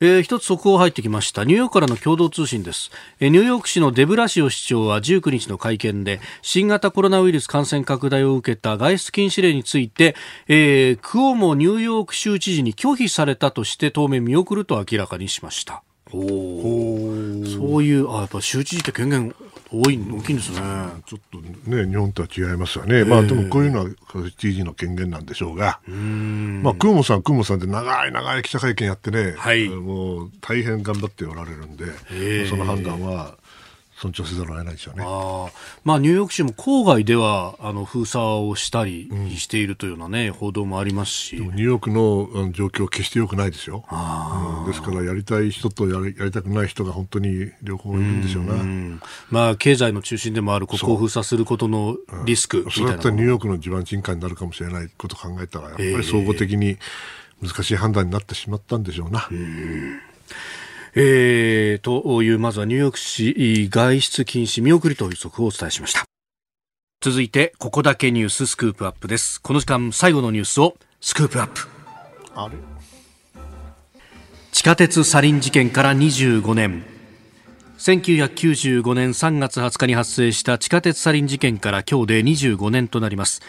[0.00, 1.42] えー、一つ速報入ってきました。
[1.42, 2.92] ニューヨークからの共同通信です。
[3.18, 10.14] えーニューヨーク市のデブラシオ市長は19日の会見で、新型コロナウイルス感染拡大を受けた外出禁止令について、
[10.46, 15.82] えー、クオモニューヨーク州知事に拒否されたとして当面見送ると明らかにしました。
[16.12, 19.34] おーそういう、あ、やっぱ州知事って権限
[19.70, 20.58] 多い、大きいんですね。
[21.06, 23.04] ちょっとね、日本とは違いますよね。
[23.04, 23.90] まあでもこういうのは
[24.36, 29.68] 知事の権限なんでしょうが、まあ、クーモさん、クーモさんで長い長い記者会見やってね、はい。
[29.68, 32.46] もう大変頑張っておられるんで、え。
[32.48, 33.37] その判断は
[34.00, 35.04] 尊重せざるを得ないでしょうね。
[35.06, 35.52] ああ
[35.84, 43.84] まあ、ニューヨーク市も郊外ではあの封鎖をしたりしているというような、ね報道もありますし、ニューヨークの状況は決して良くないですよ。
[43.90, 44.66] うん。
[44.66, 48.54] ですから、やりたい人とやりやりたくない人が本当に両方いるんでしょうな。
[48.54, 49.00] うん。
[49.30, 56.78] まあ、経済の中心でもあるここを封鎖することのリスクみたいなそれだったらニューヨークの地盤沈下になるかもしれないことを考えたら、やっぱええり総合的に
[57.42, 59.28] 難しい判断になってしまったんでしょうな。
[59.30, 60.00] えー、
[60.92, 66.04] という、まずはニューヨーク市外出禁止見送りという速報をお伝えしました。
[67.00, 69.40] 続いて、ここだけニューススクープアップです。
[69.40, 71.68] この時間、最後のニュースをスクープアップ。
[72.34, 72.56] あれ？
[74.50, 76.84] 地下鉄サリン事件から25年
[77.78, 83.40] 1995年3月20日に発生した地下鉄サリン事件から今日で25年となります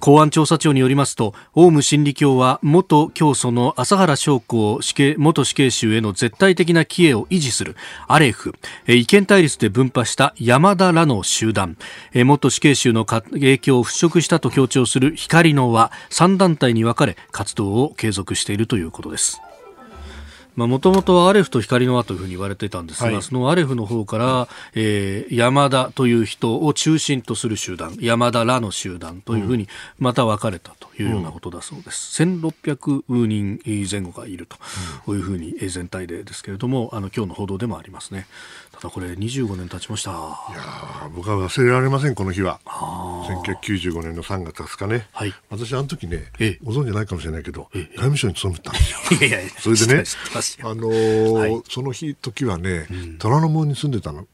[0.00, 7.76] 公安調査庁によりますとオウム真理教は元教祖の麻原将校死刑元死刑囚への絶対的な帰依を維持する
[8.08, 8.54] アレフ
[8.86, 11.76] 意見対立で分派した山田らの集団。
[12.14, 19.40] 元死刑囚の影響を払拭したと強調する光の輪3団体に分かれ活動を継続しているということです。
[20.66, 23.22] もともとはアレフと光の輪というふうに言われていたんですが、はい。
[23.22, 34.46] そのアレフの方から、えー山田という人を中心とする集団山田らの集団というふうにまた分かれたというようなことだそうです、1600人前後がいる
[35.06, 38.26] というふうにえー全体でですけれどもあの今日の報道でもありますね
[38.80, 42.60] ただこれ25年経ちましたいやー僕は忘れられません、この日は。
[42.64, 45.06] 1995年の3月20日ね。
[45.12, 49.28] はい私、あの時ね、ええご存知ないかもしれないけど、ええ外務省に勤めてたんですよ。
[49.28, 50.04] いやいやそれでね
[50.62, 52.86] あのーはいその日、時はね、
[53.18, 54.18] 虎ノ門に住んでたの。
[54.18, 54.28] なぜ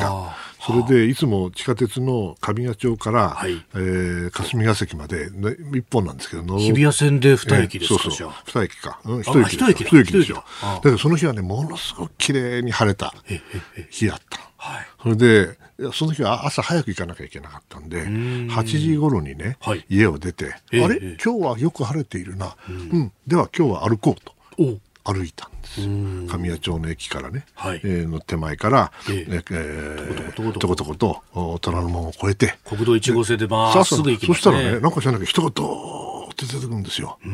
[0.00, 0.36] か。
[0.60, 3.64] それでいつも地下鉄の神谷町から、はい。
[3.74, 8.16] えー霞ヶ関まで、ね、一本なんですけど、日比谷線で二駅ですか、ええそうそう。
[8.16, 8.42] じゃあ。
[8.44, 9.00] 二駅か。
[9.04, 9.68] うん、一駅ですよ。
[9.70, 10.36] 一駅ですよ。
[10.36, 10.44] だ。
[10.62, 10.74] ああ。
[10.76, 13.14] だけどその日はね、ものすごく綺麗に晴れた。
[13.90, 14.38] 日だった。
[14.56, 14.86] はい。
[15.02, 15.58] それで、
[15.92, 19.84] その日は朝早く行かなきゃいけなかったんで、8時頃にね、はい。
[19.88, 21.16] 家を出て、ええあれ、ええ。
[21.24, 22.54] 今日はよく晴れているな。
[22.68, 24.34] うん、では今日は歩こうと。
[25.04, 25.80] お歩いたんです。
[26.30, 31.22] 神谷町の駅からね、はいえーの手前から、ええええトコトコとことこと
[31.54, 34.40] お虎ノ門を越えて、国道1号線でまっすぐ行きそますね。
[34.40, 37.18] したらね、なんか知らないけど、人がドーって出てくるんですよ。
[37.22, 37.32] あれ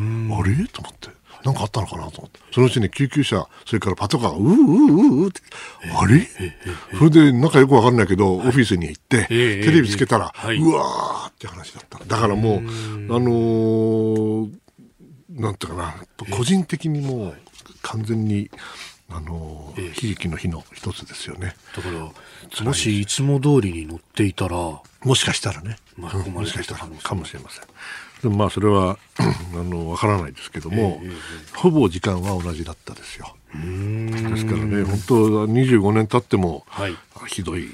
[0.68, 1.08] と思って。
[1.44, 2.40] なんかあったのかなと思って。
[2.52, 5.40] そのうちに救急車、それからパトカーが、うーうーうーって、
[5.96, 6.26] あれ
[6.98, 12.04] それで、なんかよくわかんないけど、オフィスに行って、ええテレビつけたら、はいうわーって話だった。
[12.04, 12.62] だからもう、あ
[13.20, 14.48] のー
[15.36, 15.94] なんていうかな、
[16.36, 17.34] 個人的にもう、
[17.82, 18.50] 完全に、
[19.08, 21.54] あのー悲劇の日の一つですよね。
[21.76, 25.76] だから、もしいつも通りに乗っていたら、もしかしたらね。
[25.96, 27.64] まれてもしかしたらかもしれません。
[28.22, 31.00] でもまあそれは あのわからないですけども、
[31.54, 33.36] ほぼ時間は同じだったですよ。
[33.54, 36.96] ですからね、本当25年経っても、はい
[37.28, 37.68] ひどい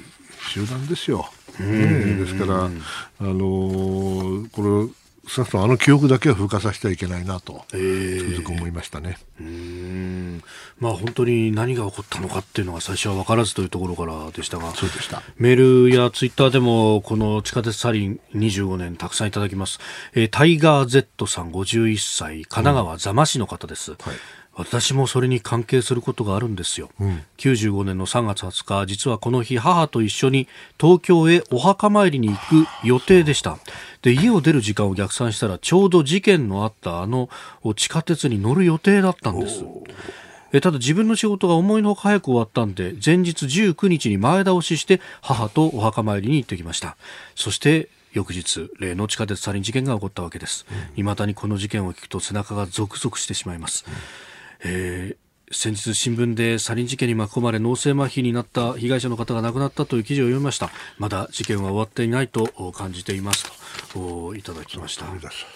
[0.49, 1.29] 集団ですよ。
[1.59, 2.69] ですから、あ
[3.19, 4.93] のーこれ
[5.27, 9.17] 少なくともあの記憶だけは風化させてはいけないなと、つくづく思いましたね。
[9.39, 10.43] うーん
[10.79, 15.23] まあ本当に何が起こったのかっていうのが最初は分からずというところからでしたが、そうでした。
[15.37, 19.79] メールやツイッターでもこの地下鉄サリン25年たくさんいただきます。
[20.13, 23.93] えータイガー Z さん51歳、神奈川座間市の方です。
[24.55, 26.89] 私もそれに関係することがあるんですよ、
[27.37, 30.47] 95年の3月20日実はこの日母と一緒に
[30.79, 33.57] 東京へお墓参りに行く予定でした
[34.03, 37.29] で家を出る時間を逆算したらちょうど事件のあったあの
[37.75, 39.63] 地下鉄に乗る予定だったんです。
[40.51, 46.95] えただ自分の仕事が思いのほか早く終わったんで前日19日に前倒しして母とお墓参りに行ってきました。
[47.33, 50.65] そして翌日例の地下鉄サリン事件が起こったわけです。
[50.95, 53.85] 未だにこの事件を聞くと背中がゾクゾクしてしまいます、
[54.63, 60.71] えー先日新聞でサリン事件に巻き込まれ脳性麻痺になった被害者の方が亡くなったという記事を読みました。
[60.97, 63.62] まだ事件は終わっていないと感じています
[63.93, 65.05] とおいただきました。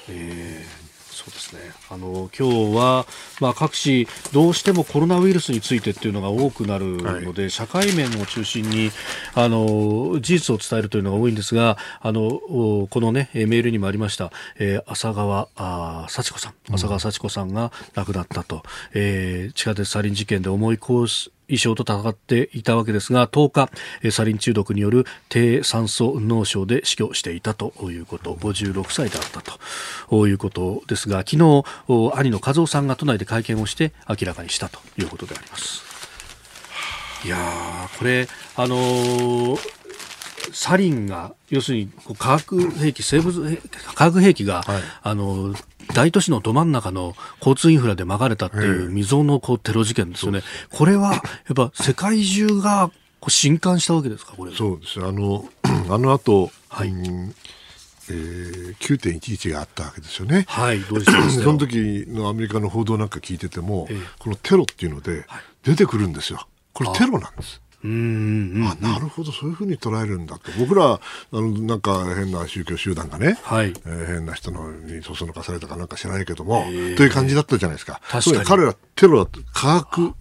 [0.10, 1.62] えーそうですね。
[1.90, 3.08] あの今日は
[3.42, 8.92] まあ各紙どうしてもコロナウイルスについてっていうのが多くなるので、社会面を中心に
[9.34, 15.50] あの事実を伝えるというのが多いんですが、あのおこのねえーメールにもありました、えー浅川
[16.08, 18.62] 幸子さん、浅川幸子さんが亡くなったと、
[18.94, 20.78] えー地下鉄サリン事件で重い
[21.48, 23.72] コース衣装と戦っていたわけですが10日
[24.04, 29.42] えーサリン中毒による低酸素脳症で死去していたということ56歳であった
[30.10, 35.84] ということですが昨日お兄の和夫さんが都内で会見をして明らかにしたということであります。
[37.26, 39.78] いやーこれあのー
[40.54, 43.58] サリンが要するに化学兵器生物兵
[43.96, 44.64] 化学兵器が、
[45.04, 45.54] あの
[45.94, 50.42] 大都市のど真ん中の交通インフラでまかれたっていう未曾有のこうテロ事件ですよね。
[50.70, 51.14] これは
[51.48, 54.56] やっぱ世界中がこう震撼したわけですかこれ。
[54.56, 55.48] そうですあの
[55.90, 57.36] あの後、はいうん
[58.10, 60.46] えー9.11があったわけですよね。
[60.48, 65.26] はい、どうして ですその時のアメリカの報道なんか聞いてても、ええこのテロっていうので
[65.64, 66.48] 出てくるんですよ。
[66.74, 67.62] これテロなんです。
[67.84, 70.52] うーんうんあなるほど、そういうふうに捉えるんだと。
[70.60, 71.00] 僕ら、あ
[71.32, 76.64] の、なんか変な宗教集団がね、はいえー変な人のにそそのかされたかなんか知らないけども、
[76.98, 78.02] という感じだったじゃないですか。
[78.10, 80.14] 確かに彼らテロだと、化学、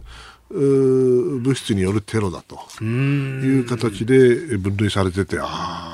[0.50, 5.46] うー物質によるテロだという形で分類されてて、あ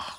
[0.09, 0.19] あ、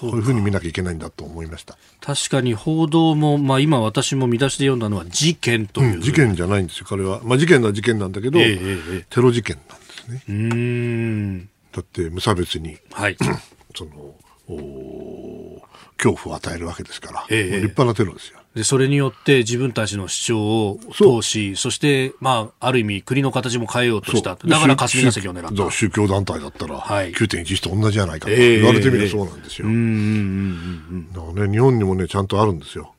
[0.00, 1.76] こういうふうに見なきゃいけないんだと思いました。
[2.00, 6.00] 確かに報道も、まあ、今私も見出しで読んだのは事件という。
[6.00, 7.20] 事件じゃないんですよ、彼は。
[7.22, 9.78] まあ事件は事件なんだけど、ええええテロ事件なん
[10.08, 10.22] ですね。
[10.28, 11.48] うーん。
[11.72, 13.16] だって無差別に、はい。
[13.74, 14.14] その、
[14.46, 15.62] お
[15.96, 18.38] 恐怖を与えるわけですから、ええ立派なテロですよ。
[18.54, 24.36] で、それによって自分たちの主張を通し、そして、まあ、ある意味国の形も変えようとした。
[24.36, 25.56] だからで霞が関を狙った。
[25.56, 29.66] 宗宗教団体だったら、はい9.11と同じじゃないかとええ言われてみればそうなんですよ。
[29.66, 32.93] 日本にもね、ちゃんとあるんですよ。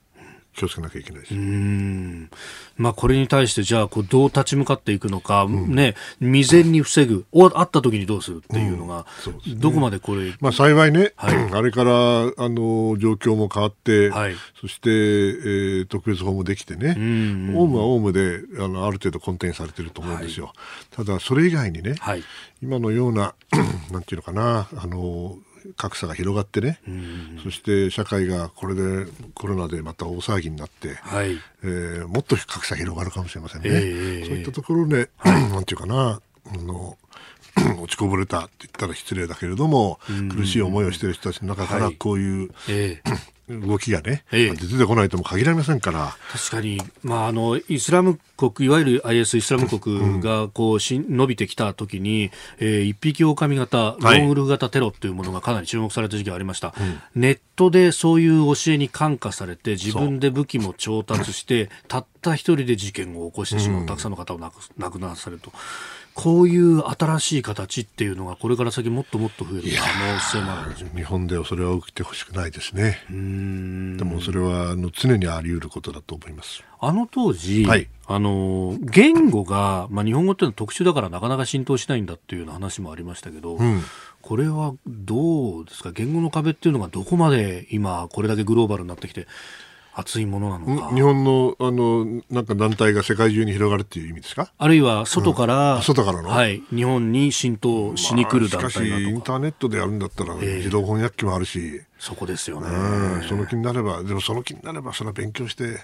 [0.56, 1.36] 気をつけなきゃいけないです。
[1.36, 1.45] うんうん。
[1.45, 2.30] うん。
[2.78, 11.93] まあ、これに対して、じゃあ、こう、どう立ち向かっていくのか、ね、未然に防ぐ、おあった時にどうするっていうのが、そうですねどこまでこれ、まあ幸いね、はい あれから、あ
[12.49, 20.53] の、状況も変わって、はいそして、えー特別法もできてね、んオウムはオウムで、あの、ある程度コンテンツされてると思うんですよ。
[20.91, 22.24] ただ、それ以外にね、はい。
[22.64, 23.36] 今のような、
[23.91, 25.38] なんていうのかな、あの、
[25.78, 26.80] 格差が広がってね、
[27.43, 31.38] そして社会がこれでコロナでまた大騒ぎになって、はい。
[31.63, 33.70] えーもっと格差広がるかもしれませんね。
[33.72, 36.97] ええそういったところで、 なんていうかな、あの、
[37.82, 39.99] 落ちこぼれたって言ったら失礼だけれども、
[40.36, 43.11] 苦しい思いをしている人たちの中からこういう、ええ
[43.50, 44.52] 動きがね、ええ。
[44.56, 54.26] 出てこないとも限られませんから、確かに、まあ、あのイスラム国、いわゆる IS イスラム国がこうし伸びてきたときに、えー一匹狼型、ロはい。
[54.26, 56.74] ンウルフ型テロというものがかなり注目された時期がありました、
[57.14, 65.52] ネットでそういう教えに感化されて、自分で武器も調達して、たった一人で事件を起こしてしまう、たくさんの方を亡く亡くならされると。
[66.16, 70.88] こういう新しい形っていうのがこれから先もっともっと増える可能性もあるんですよ。
[70.95, 72.99] 日本ではそれは起きてほしくないですね。
[73.09, 76.63] でもそれはあの常にあり得ることだと思います。
[76.80, 83.82] あの当時、はいあの言語が、まあ、日本語っていうのは特殊だからなかなか浸透しないんだっていうような話もありましたけど、ん
[84.22, 85.91] これはどうですか？
[85.91, 89.28] 言語の壁っていうのがどこまで今これだけグローバルになってきて
[89.98, 90.93] 熱いものなのか。
[90.93, 94.52] 日本のあのなんか団体が世界中に広がるっていう意味ですか？
[94.58, 95.82] あるいは外から、うん。
[95.82, 96.30] 外からの？
[96.30, 100.58] はい、日本に浸透しに来る団まあしかしインターネットでやるんだったらええ。
[100.58, 102.68] 自動翻訳機もあるし、そこですよね。
[102.68, 105.80] うんその気になればでもその気になればそれは勉強して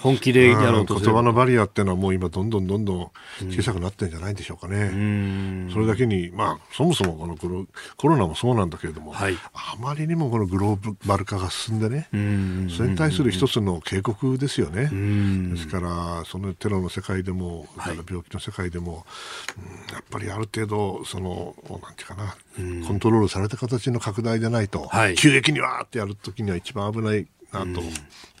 [0.00, 3.10] 本気でやろうと言葉のバリアっていうのはもう今どんどんどんどん
[3.50, 4.90] 小さくなってるんじゃないでしょうかね。
[4.92, 5.70] うん。
[5.72, 7.36] それだけに、まあ、そもそもこの
[7.96, 9.36] コロナもそうなんだけれども、はい。
[9.54, 12.68] あまりにもこのグローバル化が進んでね、ん。
[12.70, 14.88] それに対する一つの警告ですよね。
[14.92, 15.54] ん。
[15.54, 19.04] ですから、そのテロの世界でも、から病気の世界でも、
[19.58, 22.36] うんやっぱりある程度、その、なんていうかな、
[22.86, 27.82] コントロールされた形の拡大でないと、はい急激にわーってやるときには一番危ないなと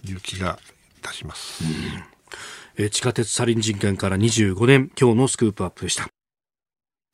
[0.08, 0.58] いう気が
[0.98, 1.62] いたします。
[2.78, 6.08] えー地下鉄サリン事件から25年今日のスクープアップでした。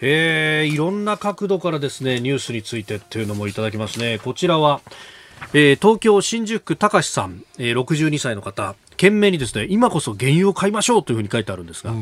[0.01, 4.19] えーいろんな角度からですねニュースについてっていうのもいただきますね。
[4.19, 4.81] こちらは、
[5.55, 11.93] えー東京新宿区高志さん、えー62歳の方懸命にですね今こそ原油を買いましょうというふうに書いてあるんですが、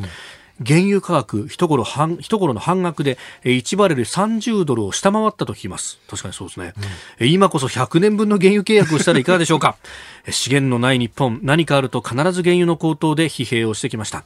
[0.67, 5.99] 原油価格一頃半一頃の半額でえー1バレル30ドルを下回ったと聞きます。
[6.09, 6.75] 確かにそうですね、
[7.19, 9.77] えー今こそ100年分の原油契約をしたらいかがでしょうか？
[10.27, 14.25] えー資源のない日本何かあると必ず原油の高騰で疲弊をしてきました。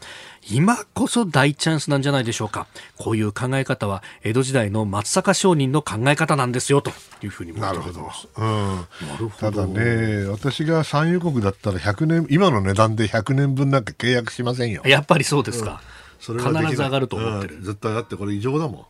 [0.50, 2.66] 今こそ大チャンスなんじゃないでしょうか？
[2.96, 6.90] こういう考え方は江戸時代の松坂商人の考え方なんですよと
[7.22, 8.10] いうふうにもなるほど。
[8.38, 8.76] うん。
[9.08, 14.82] なるほたどだね、私が産油国だったら100年、今の値段で100年分なんか契約しませんよ。
[14.84, 15.80] やっぱりそうですか、
[16.24, 18.86] それ必ず上がると思ってるうん絶対だってこれ異常だもん。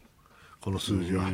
[0.60, 1.24] この数字は。
[1.24, 1.30] や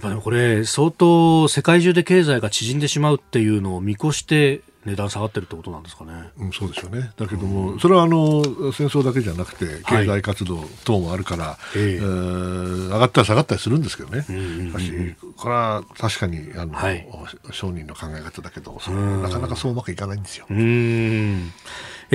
[0.00, 6.12] っぱでもこれ、相当世界中で経済が縮んでしまうっていうのを見越して値段下がってるってことなんですかね。
[6.38, 7.12] うん、そうでしょうね。
[7.16, 14.22] だけども、それはあの戦争だけじゃなくて、経済活動等もあるから、えええー上がったり下がったりするんですけどね。
[14.22, 17.06] しかし、これは確かにあの、はい
[17.52, 20.46] 商人の考え方だけど、そのなかなかそううまくいかないんですよ。
[20.50, 20.56] うー
[21.36, 21.52] ん。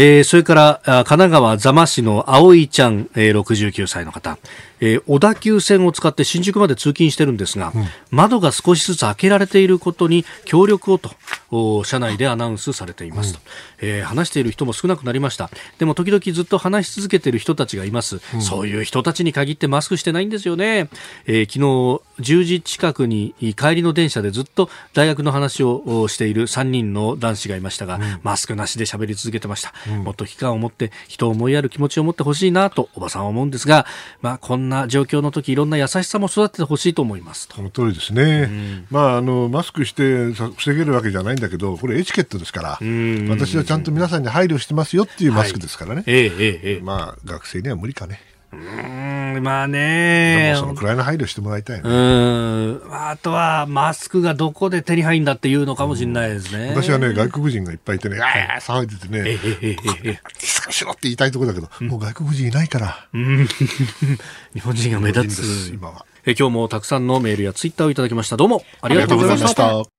[0.01, 4.37] えーそれから、あ神奈川座間市の葵ちゃん、えー69歳の方、
[4.79, 7.73] えー小田急線を使って新宿まで通勤してるんですが、
[8.09, 11.11] 窓が少しずつ開けられていることに協力をと、
[11.51, 13.39] お車内でアナウンスされていますと、
[13.81, 15.49] えー話している人も少なくなりました。
[15.77, 18.19] でも時々ずっと話し続けている人たちがいます。
[18.39, 20.89] そういう人たちに限ってマスクしてないんですよね。
[21.25, 29.73] えー昨日、10時近くに帰りの電車でずっと大学の話をおしている3人の男子がいましたが、マスクなしで喋り続けてました。
[30.03, 33.85] もっと危機感を持って人を思いやる気持ちを持ってほしいなとおばさんは思うんですが、
[34.21, 37.55] まあこんな状況の時いろんな優しさも育ててほしいと思いますと。
[37.55, 48.19] その通りですね、まあ、あのマスクしてさ防げるわけじゃないんだけど、これエチケットですから、ん私はちゃんと皆さんに配慮してますよっていうマスクですからね、ええええええまあ、学生には無理かね、
[48.51, 51.83] うーんまあでねもそのくらいの配慮してもらいたいね。
[51.85, 56.69] うーんあとはマスクがどこで手に入るんだっていうのかもしれないですね。
[56.69, 63.17] 私はね、外国人がいっぱいいてね、ああ、騒いでてええね、えええええしろって言いたいところだけど、もう外国人いないから、え
[64.53, 65.71] 日本人が目立つ。
[65.73, 66.05] 今は。
[66.25, 68.37] え今日もたくさんのメールやツイッターをいただきました。
[68.37, 69.98] どうもありがとうございました。